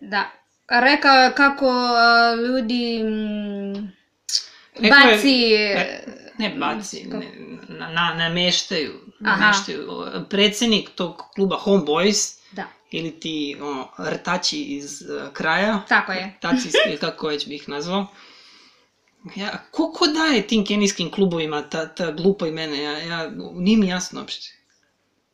Da. 0.01 0.25
Rekao 0.69 1.15
je 1.15 1.33
kako 1.35 1.67
a, 1.97 2.35
ljudi 2.37 3.03
mm, 3.05 3.93
Rekao 4.75 4.99
je- 5.01 5.17
baci... 5.17 5.53
e, 5.55 6.05
Ne 6.39 6.51
baci, 6.51 7.05
kako? 7.05 7.17
ne, 7.17 7.27
na, 7.69 7.89
na, 7.89 8.15
nameštaju. 8.15 8.93
Nameštaju. 9.21 9.89
Predsednik 10.31 10.91
tog 10.91 11.23
kluba 11.35 11.57
Homeboys, 11.57 12.40
Da, 12.53 12.65
ili 12.91 13.21
ti 13.21 13.57
ono, 13.61 13.89
rtači 13.99 14.63
iz 14.63 15.03
uh, 15.03 15.33
kraja, 15.33 15.83
tako 15.89 16.13
je. 16.13 16.39
tacijski, 16.41 16.79
ili 16.89 16.99
kako 16.99 17.29
već 17.29 17.47
bih 17.49 17.63
ih 17.63 17.69
nazvao. 17.69 18.07
Ja, 19.37 19.59
ko, 19.71 19.93
ko 19.93 20.07
daje 20.07 20.47
tim 20.47 20.67
kenijskim 20.67 21.11
klubovima 21.11 21.63
ta, 21.63 21.89
ta 21.95 22.13
glupa 22.13 22.47
imena? 22.47 22.77
Ja, 22.77 22.99
ja, 22.99 23.31
nije 23.55 23.79
mi 23.79 23.89
jasno 23.89 24.21
uopšte. 24.21 24.49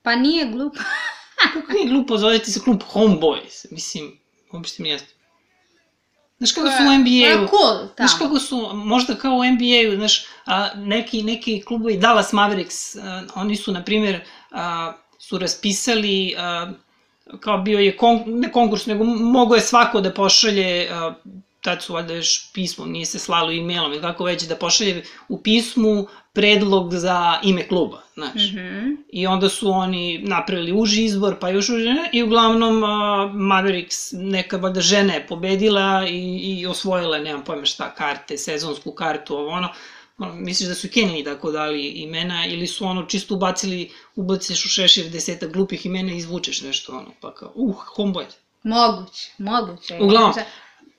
Pa 0.03 0.17
nije 0.17 0.47
glupo. 0.47 0.79
Kako 1.55 1.73
nije 1.73 1.89
glupo 1.89 2.19
zoveti 2.19 2.51
se 2.51 2.61
klub 2.61 2.83
Homeboys? 2.93 3.67
Mislim, 3.71 4.19
uopšte 4.53 4.83
mi 4.83 4.89
jasno. 4.89 5.17
Znaš 6.39 6.53
kako 6.53 6.67
su 6.67 6.83
u 6.89 6.93
je 6.93 6.99
NBA-u? 6.99 7.49
cool, 7.49 7.89
Znaš 7.97 8.15
kako 8.19 8.39
su, 8.39 8.71
možda 8.75 9.15
kao 9.15 9.33
u 9.33 9.45
NBA-u, 9.45 9.97
znaš, 9.97 10.27
a, 10.45 10.69
neki, 10.75 11.23
neki 11.23 11.63
klubovi, 11.67 11.97
Dallas 11.97 12.33
Mavericks, 12.33 12.97
a, 12.97 13.23
oni 13.35 13.57
su, 13.57 13.73
na 13.73 13.85
primjer, 13.85 14.21
a, 14.51 14.93
su 15.19 15.39
raspisali, 15.39 16.35
a, 16.39 16.73
kao 17.41 17.59
bio 17.59 17.79
je, 17.79 17.97
kon, 17.97 18.23
ne 18.27 18.53
konkurs, 18.53 18.87
nego 18.87 19.05
mogo 19.05 19.55
je 19.55 19.61
svako 19.61 20.01
da 20.01 20.13
pošalje, 20.13 20.89
a, 20.91 21.15
tad 21.61 21.83
su 21.83 21.95
valjda 21.95 22.15
još 22.15 22.53
pismom, 22.53 22.91
nije 22.91 23.07
se 23.07 23.19
slalo 23.19 23.53
e-mailom 23.53 23.93
ili 23.93 24.01
kako 24.01 24.25
već, 24.25 24.43
da 24.43 24.57
pošalje 24.57 25.03
u 25.29 25.43
pismu 25.43 26.07
predlog 26.33 26.95
za 26.95 27.41
ime 27.43 27.69
kluba, 27.69 28.03
znaš. 28.15 28.53
Mhm. 28.53 28.91
I 29.13 29.27
onda 29.27 29.49
su 29.49 29.71
oni 29.71 30.19
napravili 30.19 30.73
uži 30.73 31.05
izbor, 31.05 31.39
pa 31.41 31.49
još 31.49 31.69
uži, 31.69 31.89
i 32.13 32.23
uglavnom 32.23 32.83
uh, 32.83 33.35
Mavericks, 33.35 34.13
neka 34.13 34.57
valjda 34.57 34.81
žena 34.81 35.15
je 35.15 35.27
pobedila 35.27 36.07
i, 36.09 36.37
i 36.37 36.67
osvojila, 36.67 37.19
nemam 37.19 37.45
pojma 37.45 37.65
šta, 37.65 37.95
karte, 37.95 38.39
sezonsku 38.39 38.93
kartu, 38.93 39.37
ovo 39.37 39.49
ono. 39.49 39.69
Misliš 40.19 40.69
da 40.69 40.75
su 40.75 40.87
i 40.87 40.91
Keniji 40.91 41.25
tako 41.25 41.51
dali 41.51 41.89
imena 41.89 42.47
ili 42.47 42.67
su 42.67 42.85
ono 42.85 43.03
čisto 43.03 43.35
ubacili, 43.35 43.91
ubaciš 44.15 44.65
u 44.65 44.69
šešir 44.69 45.11
desetak 45.11 45.53
glupih 45.53 45.87
imena 45.87 46.13
i 46.13 46.17
izvučeš 46.17 46.63
nešto 46.63 46.93
ono, 46.93 47.11
pa 47.21 47.35
kao, 47.35 47.53
uh, 47.55 47.77
homeboy. 47.97 48.25
Moguće, 48.63 49.31
moguće. 49.39 49.99
Uglavnom, 50.01 50.33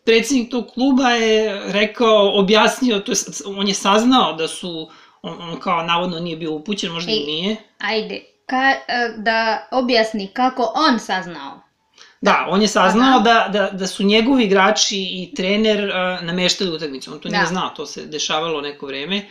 Predsednik 0.05 0.51
tog 0.51 0.67
kluba 0.73 1.09
je 1.09 1.61
rekao, 1.71 2.39
objasnio, 2.39 2.99
to 2.99 3.11
je, 3.11 3.17
on 3.45 3.67
je 3.67 3.73
saznao 3.73 4.33
da 4.33 4.47
su, 4.47 4.89
on, 5.21 5.41
on 5.41 5.59
kao 5.59 5.83
navodno 5.83 6.19
nije 6.19 6.37
bio 6.37 6.53
upućen, 6.53 6.91
možda 6.91 7.11
i 7.11 7.15
Ej. 7.15 7.25
nije, 7.25 7.55
Ajde, 7.77 8.23
ka, 8.45 8.71
e, 8.71 9.13
da 9.17 9.67
objasni 9.71 10.27
kako 10.33 10.71
on 10.75 10.99
saznao. 10.99 11.66
Da, 12.21 12.45
on 12.49 12.61
je 12.61 12.67
saznao 12.67 13.19
da, 13.19 13.49
da, 13.53 13.69
da 13.71 13.87
su 13.87 14.03
njegovi 14.03 14.43
igrači 14.43 14.97
i 14.97 15.33
trener 15.35 15.89
uh, 15.89 16.25
nameštali 16.25 16.69
utakmicu. 16.71 17.11
On 17.13 17.19
to 17.19 17.29
nije 17.29 17.41
Da. 17.41 17.45
znao, 17.47 17.69
to 17.69 17.85
se 17.85 18.05
dešavalo 18.05 18.61
neko 18.61 18.85
vreme. 18.85 19.25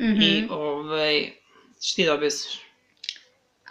Mhm. 0.00 0.20
I, 0.22 0.46
ovaj, 0.50 1.32
što 1.82 1.96
ti 1.96 2.04
da 2.06 2.14
objasniš? 2.14 2.60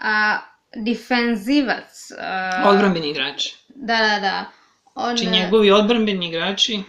A 0.02 0.40
defenzivac... 0.76 2.12
a, 2.20 2.64
Odbrambeni 2.70 3.10
igrači. 3.10 3.56
Da, 3.70 3.98
da, 3.98 4.20
da. 4.20 4.46
On, 4.96 5.18
Znači, 5.18 5.26
e, 5.26 5.32
njegovi 5.32 5.72
odbrambeni 5.72 6.28
igrači 6.28 6.84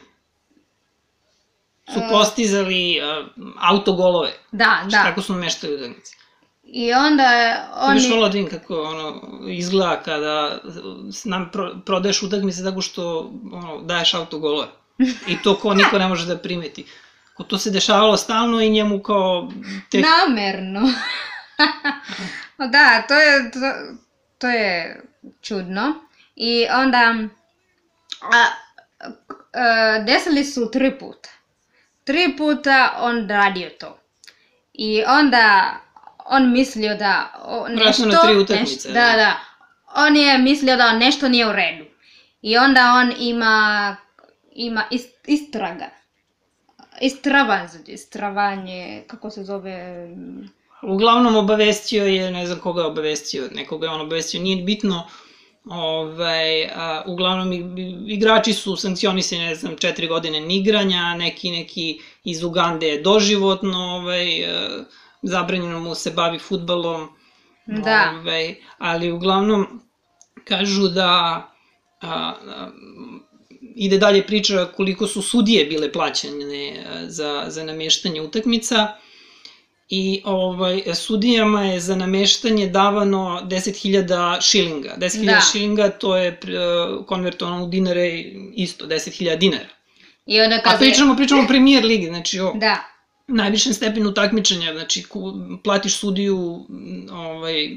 su 1.92 1.98
E. 1.98 2.08
postizali 2.10 3.00
uh, 3.00 3.26
autogolove. 3.60 4.32
Da, 4.52 4.78
Znači, 4.82 4.90
da. 4.90 5.02
Tako 5.02 5.22
su 5.22 5.32
nameštali 5.32 5.74
utakmice. 5.74 6.16
I 6.70 6.92
onda 6.92 7.56
On 7.74 7.90
oni... 7.90 8.20
Da 8.20 8.26
vidim 8.26 8.48
kako 8.48 8.82
ono, 8.82 9.20
izgleda 9.48 10.02
kada 10.02 10.58
nam 11.24 11.50
pro, 11.52 11.74
prodaješ 11.86 12.22
utakmice 12.22 12.64
tako 12.64 12.80
što 12.80 13.32
ono, 13.52 13.82
daješ 13.82 14.14
autogolove. 14.14 14.68
I 15.26 15.42
to 15.42 15.56
ko 15.56 15.74
niko 15.74 15.98
ne 15.98 16.08
može 16.08 16.26
da 16.26 16.38
primeti. 16.38 16.86
Ko 17.34 17.44
to 17.44 17.58
se 17.58 17.70
dešavalo 17.70 18.16
stalno 18.16 18.60
i 18.60 18.70
njemu 18.70 19.02
kao 19.02 19.52
tek 19.90 20.04
Namerno. 20.04 20.80
da, 22.72 23.02
to 23.08 23.14
je, 23.14 23.50
to, 23.50 23.58
to 24.38 24.48
je 24.48 25.02
čudno. 25.40 25.94
I 26.36 26.66
onda 26.70 27.14
a, 28.20 28.44
a, 29.52 29.98
desili 29.98 30.44
su 30.44 30.70
tri 30.70 30.98
puta. 30.98 31.28
Tri 32.04 32.34
puta 32.36 32.94
on 32.98 33.28
radio 33.28 33.70
to. 33.80 33.98
I 34.72 35.02
onda 35.06 35.74
on 36.30 36.52
mislio 36.52 36.94
da 36.94 37.42
o, 37.44 37.68
nešto... 37.68 38.06
na 38.06 38.20
tri 38.22 38.36
utakmice, 38.36 38.88
da, 38.88 38.94
da. 38.94 39.16
da. 39.16 39.40
On 39.96 40.16
je 40.16 40.38
mislio 40.38 40.76
da 40.76 40.92
nešto 40.92 41.28
nije 41.28 41.48
u 41.48 41.52
redu. 41.52 41.84
I 42.42 42.56
onda 42.56 42.92
on 42.92 43.12
ima, 43.18 43.96
ima 44.52 44.84
ist, 44.90 45.10
istraga. 45.26 45.90
Istravanje, 47.00 47.68
istravanje, 47.86 49.04
kako 49.06 49.30
se 49.30 49.44
zove... 49.44 50.08
Uglavnom 50.82 51.36
obavestio 51.36 52.04
je, 52.04 52.30
ne 52.30 52.46
znam 52.46 52.58
koga 52.58 52.80
je 52.80 52.86
obavestio, 52.86 53.48
nekoga 53.54 53.86
je 53.86 53.92
on 53.92 54.00
obavestio, 54.00 54.40
nije 54.40 54.64
bitno. 54.64 55.08
Ovaj, 55.64 56.64
a, 56.64 57.02
uglavnom 57.06 57.52
igrači 58.06 58.52
su 58.52 58.76
sankcionisani, 58.76 59.40
ne 59.40 59.54
znam, 59.54 59.76
četiri 59.76 60.06
godine 60.06 60.40
nigranja, 60.40 61.14
neki 61.14 61.50
neki 61.50 62.00
iz 62.24 62.42
Ugande 62.42 62.88
je 62.88 63.02
doživotno, 63.02 63.78
ovaj, 63.78 64.42
e, 64.42 64.68
zabranjeno 65.22 65.80
mu 65.80 65.94
se 65.94 66.10
bavi 66.10 66.38
futbalom. 66.38 67.08
Da. 67.66 68.14
Ovaj, 68.20 68.54
ali 68.78 69.12
uglavnom 69.12 69.80
kažu 70.44 70.88
da 70.88 71.10
a, 72.00 72.34
a, 72.46 72.70
ide 73.60 73.98
dalje 73.98 74.26
priča 74.26 74.66
koliko 74.76 75.06
su 75.06 75.22
sudije 75.22 75.64
bile 75.64 75.92
plaćane 75.92 76.84
a, 76.86 77.10
za, 77.10 77.44
za 77.48 77.64
nameštanje 77.64 78.22
utakmica 78.22 78.88
i 79.88 80.22
ovaj, 80.24 80.82
sudijama 80.94 81.64
je 81.64 81.80
za 81.80 81.96
nameštanje 81.96 82.66
davano 82.66 83.40
10.000 83.44 84.40
šilinga. 84.40 84.96
10.000 84.98 85.24
Da. 85.24 85.40
šilinga 85.52 85.88
to 85.88 86.16
je 86.16 86.40
konvertovano 87.06 87.64
u 87.64 87.68
dinare 87.68 88.08
isto 88.54 88.86
10.000 88.86 89.36
dinara. 89.36 89.68
I 90.26 90.40
onda 90.40 90.56
A 90.56 90.62
kad 90.62 90.72
je... 90.72 90.78
pričamo, 90.78 91.16
pričamo 91.16 91.42
o 91.42 91.46
premier 91.46 91.84
ligi, 91.84 92.06
znači 92.06 92.40
o 92.40 92.52
Da, 92.54 92.97
najvišem 93.28 93.72
stepenu 93.74 94.14
takmičenja, 94.14 94.72
znači 94.72 95.02
ku, 95.02 95.32
platiš 95.64 95.98
sudiju, 95.98 96.66
ovaj, 97.12 97.76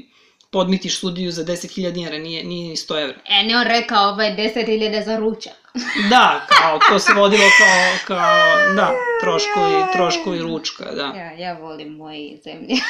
podmitiš 0.50 0.98
sudiju 0.98 1.32
za 1.32 1.44
10.000 1.44 1.90
dinara, 1.90 2.18
nije, 2.18 2.44
nije 2.44 2.68
ni 2.68 2.76
100 2.76 3.02
evra. 3.02 3.16
e, 3.28 3.42
ne 3.42 3.56
on 3.56 3.66
rekao 3.66 4.08
ovaj 4.08 4.36
10.000 4.36 5.04
za 5.04 5.16
ručak. 5.16 5.52
Da, 6.10 6.46
kao, 6.48 6.78
to 6.88 6.98
se 6.98 7.12
vodilo 7.12 7.44
kao, 7.58 7.96
kao 8.06 8.74
da, 8.76 8.90
troškovi, 9.20 9.84
troškovi 9.92 10.38
ručka, 10.38 10.84
da. 10.84 11.12
Ja, 11.16 11.32
ja 11.32 11.52
volim 11.52 11.88
moje 11.88 12.38
zemlje. 12.44 12.74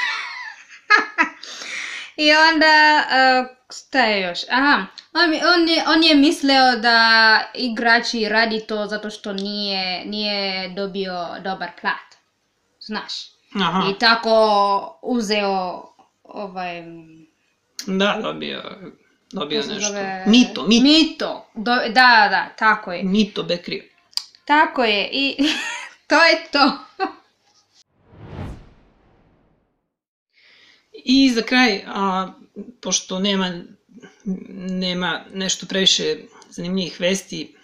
I 2.25 2.33
onda, 2.33 3.05
uh, 3.07 3.47
šta 3.75 4.01
je 4.05 4.21
još? 4.23 4.39
Aha, 4.51 4.87
on, 5.13 5.23
on, 5.55 5.69
je, 5.69 5.85
on 5.87 6.03
je 6.03 6.15
mislio 6.15 6.77
da 6.77 6.99
igrači 7.55 8.29
radi 8.29 8.61
to 8.69 8.87
zato 8.87 9.11
što 9.11 9.33
nije, 9.33 10.05
nije 10.05 10.69
dobio 10.69 11.27
dobar 11.45 11.71
plat. 11.81 12.12
Znaš. 12.87 13.13
Aha, 13.55 13.91
I 13.91 13.99
tako 13.99 14.99
uzeo 15.03 15.83
ovaj... 16.23 16.83
da, 17.87 18.19
dobio, 18.23 18.63
dobio 19.33 19.59
nešto. 19.59 19.89
zove? 19.89 20.25
Mito, 20.27 20.67
mito, 20.67 20.83
Mito. 20.83 21.47
Do, 21.55 21.75
da, 21.75 22.29
da, 22.31 22.49
tako 22.59 22.93
je. 22.93 23.03
mito 23.03 23.43
bekrio. 23.43 23.83
Tako 24.45 24.85
je. 24.85 25.09
I 25.13 25.37
to 26.09 26.15
je 26.15 26.47
to. 26.53 26.79
I 31.05 31.31
za 31.31 31.43
kraj, 31.43 31.85
a, 31.87 32.33
pošto 32.81 33.19
nema, 33.19 33.53
nema 34.59 35.21
nešto 35.35 35.67
previše 35.67 36.17
zanimljivih 36.51 37.01
vesti 37.01 37.57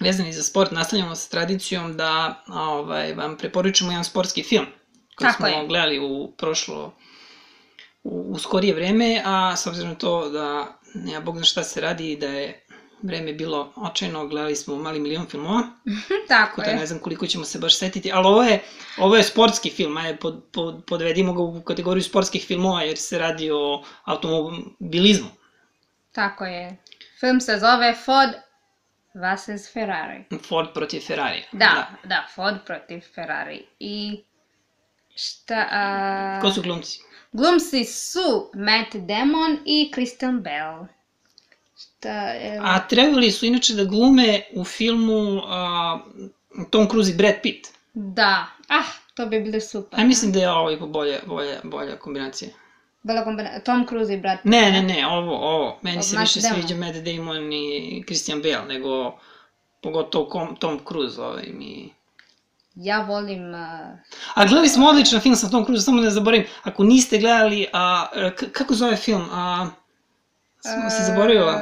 vezanih 0.00 0.34
za 0.34 0.42
sport, 0.42 0.70
nastavljamo 0.70 1.14
sa 1.14 1.30
tradicijom 1.30 1.96
da 1.96 2.44
ovaj, 2.48 3.14
vam 3.14 3.36
preporučimo 3.36 3.90
jedan 3.90 4.04
sportski 4.04 4.42
film 4.42 4.66
koji 5.14 5.28
Tako 5.28 5.36
smo 5.36 5.46
je. 5.46 5.66
gledali 5.66 5.98
u 5.98 6.32
prošlo 6.38 6.94
u, 8.04 8.32
u 8.32 8.38
skorije 8.38 8.74
vreme, 8.74 9.22
a 9.24 9.56
s 9.56 9.66
obzirom 9.66 9.96
to 9.96 10.28
da 10.28 10.78
nema 10.94 11.20
bog 11.20 11.36
zna 11.36 11.44
šta 11.44 11.64
se 11.64 11.80
radi 11.80 12.12
i 12.12 12.16
da 12.16 12.26
je 12.26 12.64
vreme 13.02 13.32
bilo 13.32 13.72
očajno, 13.76 14.26
gledali 14.26 14.56
smo 14.56 14.76
mali 14.76 15.00
milion 15.00 15.26
filmova, 15.26 15.62
Tako 16.28 16.60
da 16.62 16.70
je. 16.70 16.76
ne 16.76 16.86
znam 16.86 16.98
koliko 16.98 17.26
ćemo 17.26 17.44
se 17.44 17.58
baš 17.58 17.78
setiti, 17.78 18.12
ali 18.12 18.26
ovo 18.26 18.42
je, 18.42 18.62
ovo 18.98 19.16
je 19.16 19.22
sportski 19.22 19.70
film, 19.70 19.96
ajde, 19.96 20.18
pod, 20.18 20.44
pod, 20.52 20.84
podvedimo 20.86 21.32
ga 21.32 21.42
u 21.42 21.62
kategoriju 21.62 22.02
sportskih 22.02 22.44
filmova, 22.46 22.82
jer 22.82 22.98
se 22.98 23.18
radi 23.18 23.50
o 23.50 23.84
automobilizmu. 24.04 25.28
Tako 26.12 26.44
je. 26.44 26.76
Film 27.20 27.40
se 27.40 27.58
zove 27.60 27.94
Ford 28.04 28.47
vs. 29.18 29.72
Ferrari. 29.72 30.24
Ford 30.48 30.68
protiv 30.74 31.00
Ferrari. 31.00 31.44
Da, 31.52 31.86
da, 32.04 32.26
Ford 32.34 32.56
protiv 32.66 33.00
Ferrari. 33.14 33.66
I 33.78 34.24
šta... 35.16 35.66
A... 35.70 36.38
Ko 36.42 36.50
su 36.50 36.62
glumci? 36.62 37.00
Glumci 37.32 37.84
su 37.84 38.50
Matt 38.54 38.96
Damon 38.96 39.58
i 39.64 39.90
Kristen 39.94 40.40
Bell. 40.40 40.86
Šta 41.76 42.28
je... 42.28 42.60
A 42.62 42.88
trebali 42.88 43.30
su 43.30 43.46
inače 43.46 43.74
da 43.74 43.84
glume 43.84 44.42
u 44.54 44.64
filmu 44.64 45.42
a, 45.46 46.00
Tom 46.70 46.88
Cruise 46.88 47.10
i 47.10 47.14
Brad 47.14 47.34
Pitt. 47.42 47.68
Da. 47.94 48.46
Ah, 48.68 48.84
to 49.14 49.26
bi 49.26 49.40
bilo 49.40 49.60
super. 49.60 49.98
Ja 49.98 50.06
mislim 50.06 50.32
da 50.32 50.38
je 50.38 50.50
ovo 50.50 50.86
bolja, 50.86 51.18
bolja, 51.26 51.60
bolja 51.64 51.96
kombinacija. 51.96 52.50
Bila 53.02 53.24
kombina... 53.24 53.60
Tom 53.60 53.86
Cruise 53.86 54.14
i 54.14 54.20
Brad 54.20 54.36
Pitt. 54.38 54.44
Ne, 54.44 54.70
ne, 54.70 54.82
ne, 54.82 55.06
ovo, 55.06 55.36
ovo. 55.36 55.78
Meni 55.82 56.02
se 56.02 56.16
više 56.18 56.40
Damon. 56.40 56.60
sviđa 56.62 56.76
Matt 56.76 56.96
Damon 56.96 57.52
i 57.52 58.02
Christian 58.06 58.42
Bale, 58.42 58.64
nego 58.68 59.18
pogotovo 59.82 60.28
Kom, 60.28 60.56
Tom 60.56 60.80
Cruise 60.88 61.22
ovaj 61.22 61.46
mi... 61.52 61.94
Ja 62.74 63.00
volim... 63.00 63.54
a, 63.54 63.96
A 64.34 64.44
gledali 64.46 64.68
smo 64.68 64.88
odličan 64.88 65.20
film 65.20 65.36
sa 65.36 65.50
Tom 65.50 65.64
Cruise, 65.64 65.84
samo 65.84 66.00
ne 66.00 66.10
zaboravim. 66.10 66.46
Ako 66.62 66.84
niste 66.84 67.18
gledali, 67.18 67.66
a, 67.72 68.06
k- 68.36 68.52
kako 68.52 68.74
zove 68.74 68.96
film? 68.96 69.28
A, 69.32 69.66
sam 70.60 70.90
se 70.90 71.02
zaboravila. 71.04 71.52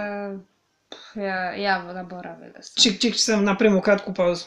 pf, 0.90 1.16
Ja, 1.16 1.54
ja 1.54 1.92
zaboravila 1.92 2.62
sam. 2.62 2.82
Ček, 2.82 3.00
ček, 3.00 3.14
sam 3.16 3.44
napravimo 3.44 3.80
kratku 3.80 4.14
pauzu. 4.14 4.44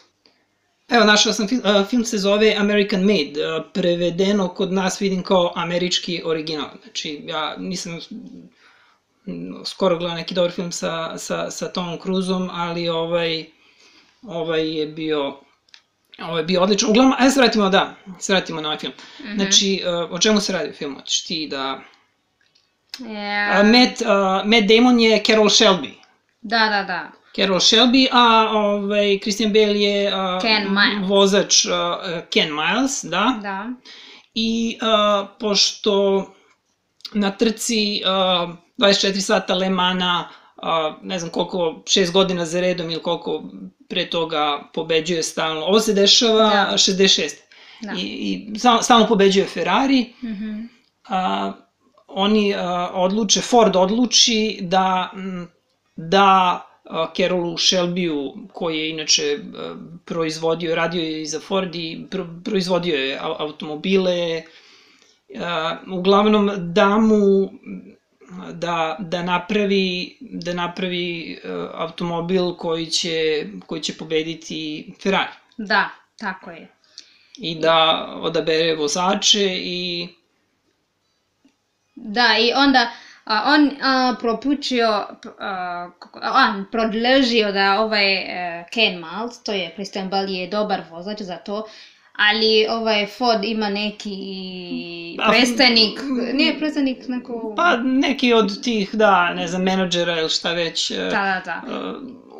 Evo, 0.89 1.05
našao 1.05 1.33
sam 1.33 1.47
film, 1.47 1.61
a, 1.63 1.85
film 1.85 2.05
se 2.05 2.17
zove 2.17 2.55
American 2.57 3.01
Made, 3.01 3.45
a, 3.45 3.63
prevedeno 3.73 4.47
kod 4.47 4.73
nas 4.73 5.01
vidim 5.01 5.23
kao 5.23 5.53
američki 5.55 6.21
original. 6.25 6.69
Znači, 6.83 7.21
ja 7.25 7.55
nisam 7.57 7.99
mm, 9.25 9.65
skoro 9.65 9.97
gledao 9.97 10.17
neki 10.17 10.33
dobar 10.33 10.51
film 10.51 10.71
sa, 10.71 11.17
sa, 11.17 11.51
sa 11.51 11.71
Tomom 11.71 11.99
Cruiseom, 12.01 12.49
ali 12.53 12.89
ovaj, 12.89 13.45
ovaj 14.21 14.79
je 14.79 14.87
bio 14.87 15.39
Ovo 16.21 16.37
je 16.37 16.43
bio 16.43 16.61
odličan. 16.61 16.89
Uglavnom, 16.89 17.15
ajde 17.17 17.31
se 17.31 17.39
vratimo, 17.39 17.69
da, 17.69 17.95
se 18.19 18.33
vratimo 18.33 18.61
na 18.61 18.67
ovaj 18.67 18.79
film. 18.79 18.93
Mhm. 19.19 19.35
Znači, 19.35 19.83
uh, 19.85 20.11
o 20.11 20.19
čemu 20.19 20.39
se 20.39 20.53
radi 20.53 20.69
u 20.69 20.73
filmu? 20.73 20.95
Hoćeš 20.99 21.23
ti 21.23 21.47
da... 21.51 21.81
Ja, 22.99 23.61
Uh, 23.61 23.67
Matt, 23.67 24.01
uh, 24.01 24.07
Matt 24.45 24.67
Damon 24.67 24.99
je 24.99 25.23
Carol 25.23 25.45
Shelby. 25.45 25.93
Da, 26.41 26.59
da, 26.59 26.83
da. 26.83 27.11
Carol 27.35 27.59
Shelby, 27.59 28.07
a 28.11 28.49
ovaj, 28.53 29.19
Christian 29.19 29.53
Bale 29.53 29.81
je 29.81 30.13
uh, 30.13 30.41
Ken 30.41 30.63
Miles. 30.73 31.09
vozač 31.09 31.65
uh, 31.65 31.71
Ken 32.29 32.49
Miles, 32.55 33.03
da. 33.03 33.39
Da. 33.41 33.65
I 34.33 34.77
uh, 34.81 35.27
pošto 35.39 36.25
na 37.13 37.31
trci 37.31 38.01
uh, 38.05 38.49
24 38.77 39.19
sata 39.19 39.53
Le 39.53 39.69
Mana, 39.69 40.29
uh, 40.57 40.95
ne 41.03 41.19
znam 41.19 41.31
koliko, 41.31 41.83
šest 41.87 42.13
godina 42.13 42.45
za 42.45 42.61
redom 42.61 42.89
ili 42.89 43.01
koliko 43.01 43.43
pre 43.89 44.09
toga 44.09 44.69
pobeđuje 44.73 45.23
stalno. 45.23 45.65
Ovo 45.65 45.79
se 45.79 45.93
dešava 45.93 46.49
Da. 46.49 46.71
66. 46.73 47.35
Da. 47.81 47.93
I, 47.97 48.01
i 48.53 48.59
stalno, 48.59 48.81
stalno 48.81 49.07
pobeđuje 49.07 49.45
Ferrari. 49.45 50.13
Mhm. 50.23 50.59
a, 51.09 51.51
oni 52.07 52.55
a, 52.55 52.89
odluče, 52.93 53.41
Ford 53.41 53.75
odluči 53.75 54.57
da 54.61 55.09
da 55.95 56.25
a, 56.25 56.68
Carolu 57.17 57.57
Shelbyu, 57.57 58.33
koji 58.53 58.79
je 58.79 58.89
inače 58.89 59.23
a, 59.57 59.75
proizvodio, 60.05 60.75
radio 60.75 61.01
je 61.03 61.21
i 61.21 61.25
za 61.25 61.39
Ford 61.39 61.75
i 61.75 62.05
pro, 62.11 62.27
proizvodio 62.45 62.95
je 62.95 63.19
au- 63.19 63.35
automobile, 63.39 64.43
a, 65.39 65.77
uglavnom 65.91 66.51
da 66.57 66.97
mu 66.97 67.49
da, 68.53 68.95
da 68.99 69.23
napravi, 69.23 70.17
da 70.21 70.53
napravi 70.53 71.39
a, 71.43 71.69
automobil 71.73 72.53
koji 72.53 72.85
će, 72.85 73.45
koji 73.65 73.81
će 73.81 73.93
pobediti 73.93 74.93
Ferrari 75.03 75.31
Da, 75.57 75.89
tako 76.17 76.51
je. 76.51 76.67
i 77.37 77.55
da 77.59 77.75
odabere 78.21 78.75
vozače 78.75 79.45
i 79.55 80.07
Da, 81.95 82.37
i 82.39 82.51
onda 82.55 82.79
a, 82.79 83.08
on 83.47 83.71
a, 83.81 84.15
propučio, 84.15 84.87
a, 85.39 85.89
kako- 85.99 86.19
a, 86.21 86.47
on 86.49 86.65
predložio 86.71 87.51
da 87.51 87.81
ovaj 87.81 88.13
e, 88.13 88.65
Ken 88.73 88.93
Miles, 88.95 89.43
to 89.43 89.53
je 89.53 89.71
Christian 89.73 90.09
Bale, 90.09 90.31
je 90.31 90.47
dobar 90.47 90.81
vozač 90.91 91.21
za 91.21 91.37
to, 91.37 91.67
ali 92.13 92.67
ovaj 92.69 93.07
Ford 93.07 93.43
ima 93.43 93.69
neki 93.69 94.17
A, 95.19 95.29
predstavnik, 95.29 96.01
mm, 96.01 96.37
nije 96.37 96.57
predstavnik, 96.59 97.07
neko... 97.07 97.53
Pa 97.55 97.77
neki 97.77 98.33
od 98.33 98.63
tih, 98.63 98.95
da, 98.95 99.33
ne 99.33 99.47
znam, 99.47 99.61
menadžera 99.63 100.19
ili 100.19 100.29
šta 100.29 100.51
već, 100.51 100.91
Da, 100.91 101.09
da, 101.09 101.41
da. 101.45 101.61
e, 101.67 101.93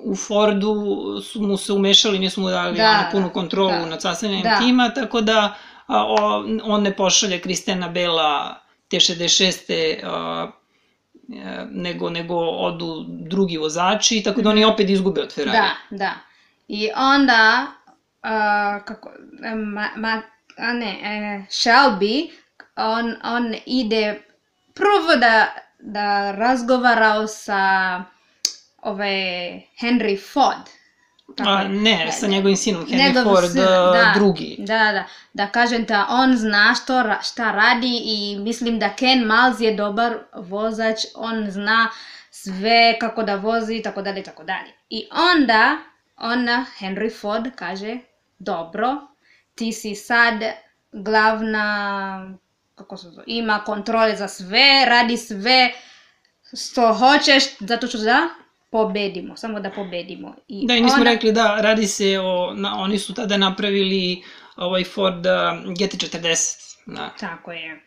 u 0.04 0.16
Fordu 0.16 0.76
su 1.24 1.42
mu 1.42 1.58
se 1.58 1.74
umešali, 1.74 2.20
nisu 2.20 2.42
mu 2.42 2.50
dali 2.50 2.78
Da, 2.78 2.90
ono, 2.92 3.12
punu 3.12 3.28
da, 3.28 3.34
kontrolu 3.34 3.80
da. 3.80 3.86
nad 3.86 4.02
sastavljanjem 4.02 4.44
Da. 4.44 4.58
tima, 4.58 4.90
tako 4.90 5.22
da 5.22 5.56
a, 5.88 6.06
o, 6.06 6.16
on 6.64 6.82
ne 6.84 6.96
pošalje 6.96 7.40
Kristijana 7.40 7.88
Bela 7.90 8.56
te 8.88 8.98
66. 8.98 9.64
A, 10.04 10.48
e, 10.48 10.59
nego, 11.72 12.10
nego 12.10 12.36
odu 12.36 13.06
drugi 13.08 13.58
vozači, 13.58 14.24
tako 14.24 14.42
da 14.42 14.50
oni 14.50 14.66
opet 14.66 14.90
izgube 14.90 15.22
od 15.22 15.34
Ferrari. 15.34 15.58
Da, 15.58 15.98
da. 15.98 16.14
I 16.68 16.90
onda, 16.96 17.68
a, 18.22 18.80
kako, 18.86 19.10
e, 19.44 19.56
ma, 19.56 19.90
ma, 19.96 20.22
a 20.58 20.74
ne, 20.74 21.00
e, 21.04 21.46
Shelby, 21.50 22.30
on, 22.76 23.16
on 23.24 23.56
ide 23.66 24.22
prvo 24.74 25.16
da, 25.20 25.48
da 25.80 26.32
razgovarao 26.32 27.28
sa 27.28 28.04
ovaj 28.82 29.16
Henry 29.82 30.20
Ford. 30.34 30.79
Tako 31.36 31.50
A, 31.50 31.64
ne, 31.68 32.12
sa 32.12 32.28
njegovim 32.28 32.58
sinom, 32.58 32.86
Henry 32.86 33.08
Njegov 33.08 33.24
Ford 33.24 33.52
sin, 33.52 33.62
a, 33.62 34.14
drugi. 34.16 34.56
Da, 34.60 34.92
da, 34.92 35.04
da 35.34 35.48
kažem 35.48 35.86
da 35.86 36.08
on 36.10 36.38
zna 36.38 36.76
što, 36.84 37.04
šta 37.22 37.52
radi 37.52 38.02
i 38.04 38.38
mislim 38.40 38.80
da 38.80 38.90
Ken 38.90 39.20
Miles 39.20 39.60
je 39.60 39.76
dobar 39.76 40.18
vozač, 40.36 40.98
on 41.16 41.52
zna 41.52 41.90
sve 42.32 43.00
kako 43.00 43.24
da 43.24 43.36
vozi 43.36 43.82
tako 43.82 44.02
dalje, 44.02 44.24
tako 44.24 44.44
dalje. 44.44 44.74
I 44.90 45.08
onda 45.34 45.78
ona, 46.18 46.66
Henry 46.80 47.20
Ford, 47.22 47.48
kaže, 47.56 47.98
dobro, 48.40 49.08
ti 49.56 49.74
si 49.74 49.96
sad 49.96 50.34
glavna, 50.92 52.38
kako 52.76 52.98
se 52.98 53.10
zove, 53.10 53.24
ima 53.28 53.64
kontrole 53.66 54.16
za 54.16 54.28
sve, 54.28 54.86
radi 54.86 55.18
sve 55.18 55.72
što 56.58 56.94
hoćeš, 56.94 57.44
zato 57.60 57.88
što 57.88 57.98
da 57.98 58.28
pobedimo, 58.72 59.38
samo 59.38 59.60
da 59.60 59.72
pobedimo. 59.72 60.36
I 60.48 60.68
Da, 60.68 60.76
i 60.76 60.82
nismo 60.82 60.98
onda- 60.98 61.12
rekli 61.12 61.32
da 61.32 61.62
radi 61.62 61.88
se 61.88 62.20
o, 62.20 62.54
na, 62.54 62.80
oni 62.80 63.00
su 63.00 63.14
tada 63.14 63.38
napravili 63.38 64.24
ovaj 64.56 64.84
Ford 64.84 65.26
uh, 65.26 65.32
GT40. 65.66 66.56
Da. 66.86 67.14
Tako 67.20 67.52
je. 67.52 67.82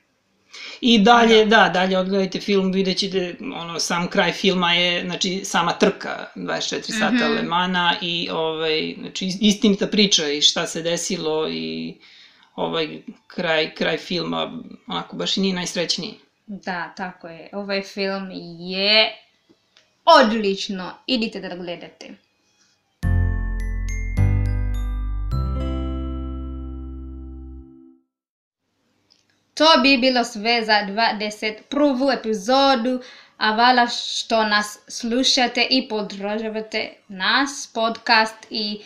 I 0.81 0.99
dalje, 0.99 1.45
da. 1.47 1.69
dalje 1.69 1.99
odgledajte 1.99 2.41
film, 2.41 2.73
vidjet 2.73 2.99
ćete, 2.99 3.35
ono, 3.57 3.79
sam 3.79 4.09
kraj 4.09 4.33
filma 4.33 4.73
je, 4.73 5.05
znači, 5.05 5.45
sama 5.45 5.73
trka, 5.73 6.27
24 6.37 6.93
sata 6.93 7.13
Mhm. 7.15 7.33
Le 7.35 7.43
Mana 7.43 7.95
i, 8.01 8.29
ovaj, 8.33 8.95
znači, 9.01 9.33
istinita 9.41 9.87
priča 9.87 10.29
i 10.29 10.43
šta 10.43 10.67
se 10.67 10.83
desilo 10.83 11.49
i 11.49 11.95
ovaj 12.55 13.03
kraj, 13.27 13.75
kraj 13.75 13.97
filma, 13.97 14.53
onako, 14.87 15.17
baš 15.17 15.37
i 15.37 15.41
nije 15.41 15.55
najsrećniji. 15.55 16.15
Da, 16.47 16.93
tako 16.97 17.29
je. 17.29 17.49
Ovaj 17.53 17.83
film 17.83 18.29
je 18.61 19.13
odlično. 20.05 20.93
Idite 21.07 21.41
da 21.41 21.57
gledate. 21.57 22.15
To 29.55 29.83
bi 29.83 29.99
bilo 29.99 30.25
sve 30.25 30.65
za 30.65 30.73
21. 30.73 32.19
epizodu, 32.19 33.01
a 33.37 33.55
hvala 33.55 33.87
što 33.89 34.45
nas 34.45 34.79
slušate 34.89 35.67
i 35.71 35.89
podržavate 35.89 36.95
nas, 37.09 37.71
podcast 37.75 38.47
i 38.51 38.81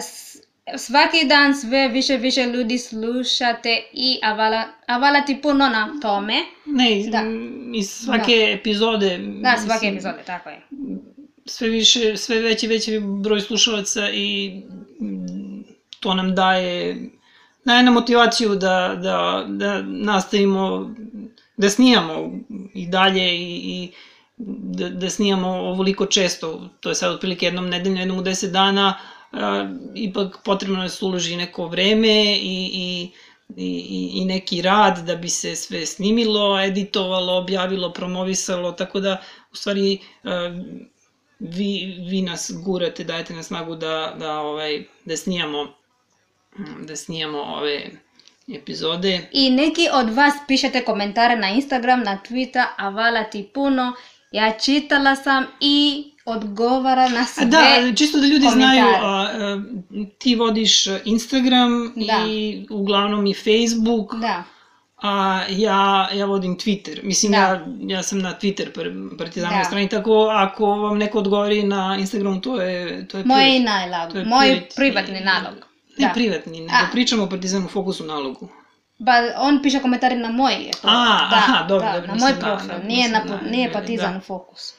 s- 0.00 0.31
svaki 0.76 1.26
dan 1.28 1.54
sve 1.54 1.88
više 1.88 2.16
više 2.16 2.46
ljudi 2.46 2.78
slušate 2.78 3.82
i 3.92 4.18
a 4.22 4.34
hvala, 4.34 4.64
a 4.86 4.98
hvala 4.98 5.20
ti 5.20 5.38
puno 5.42 5.68
na 5.68 5.88
tome. 6.02 6.34
Ne, 6.66 7.02
Da. 7.10 7.22
iz 7.74 7.90
svake 7.90 8.56
epizode... 8.60 9.18
Da, 9.18 9.56
svake 9.56 9.72
mislim, 9.72 9.92
epizode, 9.92 10.22
tako 10.26 10.48
je. 10.48 10.60
sve 11.46 11.68
više, 11.68 12.16
sve 12.16 12.40
veći 12.40 12.66
veći 12.66 13.00
broj 13.00 13.40
slušalaca 13.40 14.10
i 14.10 14.60
to 16.00 16.14
nam 16.14 16.34
daje 16.34 16.96
daje 17.64 17.82
nam 17.82 17.94
motivaciju 17.94 18.54
da, 18.54 18.98
da, 19.02 19.44
da 19.48 19.82
nastavimo 19.82 20.94
da 21.56 21.70
snijamo 21.70 22.30
i 22.74 22.86
dalje 22.86 23.36
i, 23.36 23.60
i 23.64 23.92
da, 24.36 24.88
da 24.88 25.10
snijamo 25.10 25.48
ovoliko 25.48 26.06
često, 26.06 26.68
to 26.80 26.88
je 26.88 26.94
sad 26.94 27.14
otprilike 27.14 27.46
jednom 27.46 27.68
nedeljno, 27.68 27.98
jednom 28.00 28.18
u 28.18 28.22
deset 28.22 28.52
dana, 28.52 28.98
ipak 29.94 30.38
potrebno 30.44 30.78
je 30.78 30.82
da 30.82 30.88
se 30.88 31.04
uloži 31.04 31.36
neko 31.36 31.66
vreme 31.66 32.36
i, 32.36 32.70
i 32.72 33.10
i, 33.56 34.10
i 34.14 34.24
neki 34.24 34.62
rad 34.62 34.98
da 35.06 35.16
bi 35.16 35.28
se 35.28 35.56
sve 35.56 35.86
snimilo, 35.86 36.60
editovalo, 36.60 37.36
objavilo, 37.36 37.92
promovisalo, 37.92 38.72
tako 38.72 39.00
da 39.00 39.22
u 39.52 39.56
stvari 39.56 39.98
vi, 41.38 41.96
vi 42.10 42.22
nas 42.22 42.52
gurate, 42.64 43.04
dajete 43.04 43.34
na 43.34 43.42
snagu 43.42 43.76
da, 43.76 44.14
da, 44.18 44.40
ovaj, 44.40 44.84
da 45.04 45.16
snijamo 45.16 45.74
da 46.86 46.96
snijamo 46.96 47.38
ove 47.42 47.90
epizode. 48.54 49.28
I 49.32 49.50
neki 49.50 49.88
od 49.92 50.10
vas 50.10 50.34
pišete 50.48 50.84
komentare 50.84 51.36
na 51.36 51.50
Instagram, 51.50 52.00
na 52.00 52.18
Twitter, 52.28 52.64
a 52.76 52.88
vala 52.88 53.24
ti 53.24 53.50
puno. 53.54 53.92
Ja 54.32 54.52
čitala 54.64 55.16
sam 55.16 55.46
i 55.60 56.04
odgovara 56.24 57.08
na 57.08 57.24
sve 57.24 57.44
Da, 57.44 57.58
čisto 57.96 58.20
da 58.20 58.26
ljudi 58.26 58.46
komentare. 58.46 58.74
znaju, 58.74 58.86
a, 58.86 59.28
a, 59.32 59.62
ti 60.18 60.34
vodiš 60.34 60.86
Instagram 61.04 61.92
da. 61.96 62.26
i 62.28 62.66
uglavnom 62.70 63.26
i 63.26 63.34
Facebook. 63.34 64.14
Da. 64.14 64.44
A 65.02 65.42
ja, 65.48 66.08
ja 66.14 66.26
vodim 66.26 66.56
Twitter. 66.58 67.04
Mislim, 67.04 67.32
da. 67.32 67.38
ja, 67.38 67.66
ja 67.80 68.02
sam 68.02 68.18
na 68.18 68.34
Twitter 68.42 68.68
partizanove 69.18 69.58
da. 69.58 69.64
strani, 69.64 69.88
tako 69.88 70.28
ako 70.30 70.66
vam 70.66 70.98
neko 70.98 71.18
odgovori 71.18 71.62
na 71.62 71.96
Instagramu, 72.00 72.40
to 72.40 72.60
je... 72.60 73.08
To 73.08 73.18
je 73.18 73.24
Moj 73.24 73.58
nalog, 73.58 74.26
moj 74.26 74.62
privatni 74.76 75.20
nalog. 75.20 75.54
Ne 75.98 76.06
da. 76.06 76.12
privatni, 76.14 76.60
nego 76.60 76.72
A. 76.72 76.88
pričamo 76.92 77.22
o 77.22 77.28
partizanu 77.28 77.68
fokusu 77.68 78.04
nalogu. 78.04 78.48
Ba, 78.98 79.12
on 79.38 79.62
piše 79.62 79.80
komentare 79.80 80.16
na 80.16 80.30
moj. 80.30 80.52
Je. 80.52 80.70
A, 80.82 81.28
da, 81.30 81.36
aha, 81.36 81.66
dobro, 81.68 81.86
da, 81.86 81.92
dobro. 81.92 82.14
Na 82.14 82.14
moj 82.14 82.32
profil, 82.40 82.68
da, 82.68 82.78
da, 82.78 82.84
nije, 82.84 83.08
na, 83.08 83.24
da, 83.24 83.40
nije 83.50 83.72
partizan 83.72 84.14
da. 84.14 84.20
fokus. 84.20 84.74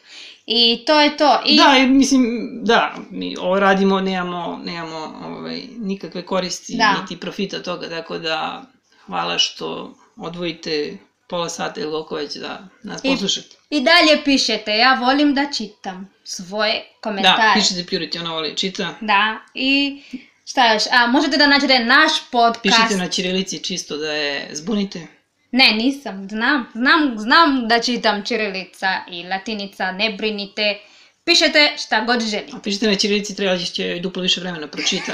I 0.46 0.84
to 0.86 1.02
je 1.02 1.18
to. 1.18 1.42
I... 1.46 1.58
Da, 1.58 1.88
mislim, 1.88 2.50
da, 2.64 2.96
mi 3.10 3.36
ovo 3.38 3.60
radimo, 3.60 4.02
nemamo, 4.02 4.62
nemamo 4.66 5.20
ovaj, 5.26 5.62
nikakve 5.78 6.26
koristi, 6.26 6.76
da. 6.78 7.02
niti 7.02 7.20
profita 7.20 7.64
toga, 7.64 7.90
tako 7.90 8.18
da 8.18 8.64
hvala 9.06 9.38
što 9.38 9.96
odvojite 10.18 10.98
pola 11.28 11.50
sata 11.50 11.82
ili 11.82 11.96
oko 11.96 12.16
već 12.16 12.36
da 12.36 12.68
nas 12.84 13.02
poslušate. 13.02 13.56
I, 13.70 13.78
I 13.78 13.82
dalje 13.82 14.24
pišete, 14.26 14.78
ja 14.78 14.94
volim 14.94 15.34
da 15.34 15.52
čitam 15.58 16.14
svoje 16.24 16.84
komentare. 17.02 17.48
Da, 17.48 17.54
pišete 17.56 17.84
Purity, 17.84 18.20
ona 18.20 18.34
voli 18.34 18.58
čita. 18.58 18.96
Da, 19.02 19.38
i 19.54 20.02
šta 20.46 20.74
još, 20.74 20.84
a 20.92 21.08
možete 21.08 21.38
da 21.38 21.48
nađete 21.48 21.80
naš 21.80 22.12
podcast. 22.32 22.62
Pišite 22.62 22.98
na 22.98 23.10
čirilici 23.10 23.64
čisto 23.64 23.98
da 23.98 24.12
je 24.12 24.50
zbunite. 24.52 25.08
Ne, 25.54 25.72
nisam, 25.72 26.28
znam, 26.30 26.66
znam, 26.74 27.18
znam 27.18 27.68
da 27.68 27.82
čitam 27.82 28.26
čirilica 28.26 28.88
i 29.12 29.24
latinica, 29.24 29.92
ne 29.92 30.10
brinite. 30.18 30.80
Pišete 31.24 31.74
šta 31.78 32.02
god 32.02 32.22
želite. 32.22 32.52
A 32.56 32.60
pišete 32.60 32.88
na 32.88 32.96
čirilici, 32.96 33.36
treba 33.36 33.58
će 33.58 34.00
duplo 34.00 34.22
više 34.22 34.42
vremena 34.42 34.68
pročita. 34.68 35.12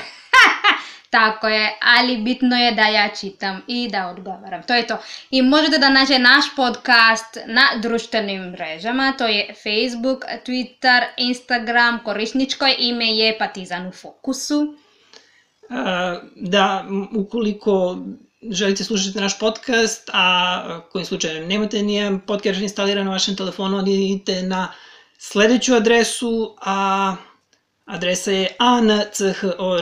Tako 1.09 1.47
je, 1.47 1.77
ali 1.81 2.17
bitno 2.17 2.55
je 2.55 2.71
da 2.71 2.81
ja 2.81 3.09
čitam 3.19 3.61
i 3.67 3.89
da 3.91 4.07
odgovaram. 4.07 4.63
To 4.63 4.73
je 4.73 4.87
to. 4.87 4.97
I 5.31 5.41
možete 5.41 5.77
da 5.77 5.89
nađe 5.89 6.19
naš 6.19 6.55
podcast 6.55 7.37
na 7.45 7.63
društvenim 7.81 8.41
mrežama, 8.41 9.13
to 9.17 9.27
je 9.27 9.53
Facebook, 9.53 10.25
Twitter, 10.45 11.03
Instagram, 11.17 11.99
korisničko 12.03 12.65
ime 12.77 13.15
je 13.15 13.37
Partizan 13.37 13.87
u 13.87 13.91
fokusu. 13.91 14.75
da, 16.35 16.85
ukoliko 17.15 17.97
želite 18.41 18.83
slušati 18.83 19.19
naš 19.19 19.39
podcast, 19.39 20.09
a 20.13 20.81
kojim 20.91 21.05
slučajem 21.05 21.47
nemate 21.47 21.83
nijedan 21.83 22.19
podcast 22.19 22.61
instaliran 22.61 23.05
na 23.05 23.11
vašem 23.11 23.35
telefonu, 23.35 23.77
odidite 23.77 24.43
na 24.43 24.73
sledeću 25.17 25.73
adresu, 25.75 26.55
a 26.61 27.15
adresa 27.85 28.31
je 28.31 28.55
anchor.fm 28.59 29.79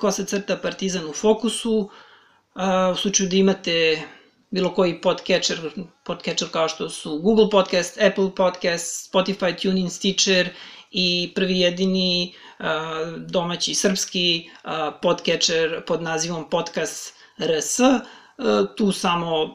kosa 0.00 0.24
crta 0.24 0.56
partizan 0.56 1.06
u 1.06 1.12
fokusu. 1.12 1.90
u 2.92 2.96
slučaju 2.96 3.28
da 3.28 3.36
imate 3.36 4.02
bilo 4.50 4.74
koji 4.74 5.00
podcatcher, 5.00 5.58
podcatcher 6.04 6.48
kao 6.50 6.68
što 6.68 6.90
su 6.90 7.18
Google 7.18 7.50
Podcast, 7.50 7.98
Apple 8.00 8.34
Podcast, 8.36 9.12
Spotify, 9.12 9.62
TuneIn, 9.62 9.90
Stitcher 9.90 10.48
i 10.90 11.32
prvi 11.34 11.60
jedini 11.60 12.34
domaći 13.16 13.74
srpski 13.74 14.50
podcatcher 15.02 15.84
pod 15.86 16.02
nazivom 16.02 16.50
Podcast 16.50 17.17
RS. 17.38 17.78
Tu 18.76 18.92
samo 18.92 19.54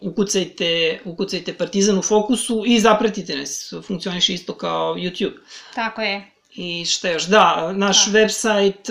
ukucajte, 0.00 1.00
ukucajte 1.04 1.54
Partizan 1.54 1.98
u 1.98 2.02
fokusu 2.02 2.62
i 2.66 2.80
zapratite 2.80 3.36
nas. 3.36 3.74
Funkcioniše 3.86 4.34
isto 4.34 4.54
kao 4.54 4.94
YouTube. 4.94 5.34
Tako 5.74 6.02
je. 6.02 6.30
I 6.54 6.84
šta 6.84 7.10
još? 7.10 7.26
Da, 7.26 7.72
naš 7.72 8.06
da. 8.06 8.18
website, 8.18 8.90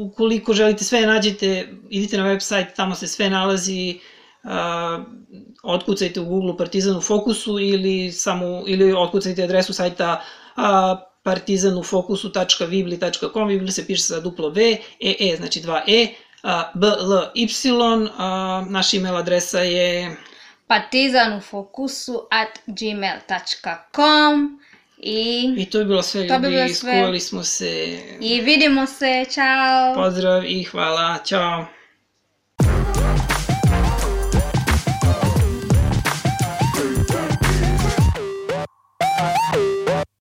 ukoliko 0.00 0.52
želite 0.52 0.84
sve 0.84 1.06
nađete, 1.06 1.68
idite 1.90 2.18
na 2.18 2.24
website, 2.24 2.74
tamo 2.76 2.94
se 2.94 3.06
sve 3.06 3.30
nalazi, 3.30 3.98
otkucajte 5.62 6.20
u 6.20 6.24
Google 6.24 6.56
Partizan 6.56 6.96
u 6.96 7.00
fokusu 7.00 7.58
ili 7.58 8.12
samo 8.12 8.62
ili 8.66 8.92
otkucajte 8.92 9.42
adresu 9.42 9.72
sajta 9.72 10.24
partizanufokusu.vibli.com, 11.24 13.48
Vibli 13.48 13.72
se 13.72 13.86
piše 13.86 14.02
sa 14.02 14.20
duplo 14.20 14.48
V, 14.50 14.62
E, 15.00 15.14
E, 15.20 15.36
znači 15.36 15.60
2 15.60 15.80
E, 15.86 16.08
B, 16.74 16.86
L, 16.86 16.92
Y, 17.34 17.48
naša 18.68 18.96
email 18.96 19.16
adresa 19.16 19.58
je 19.58 20.16
partizanufokusu 20.66 22.26
at 22.30 22.48
gmail.com 22.66 24.60
I, 24.98 25.54
I 25.58 25.70
to 25.70 25.78
je 25.78 25.84
bilo 25.84 26.02
sve 26.02 26.20
ljudi, 26.20 26.34
bi 26.38 26.48
bilo 26.48 26.60
sve. 26.60 26.70
iskuvali 26.70 27.20
smo 27.20 27.42
se. 27.42 27.98
I 28.20 28.40
vidimo 28.40 28.86
se, 28.86 29.24
čao. 29.34 29.94
Pozdrav 29.94 30.44
i 30.46 30.64
hvala, 30.64 31.18
čao. 31.26 31.66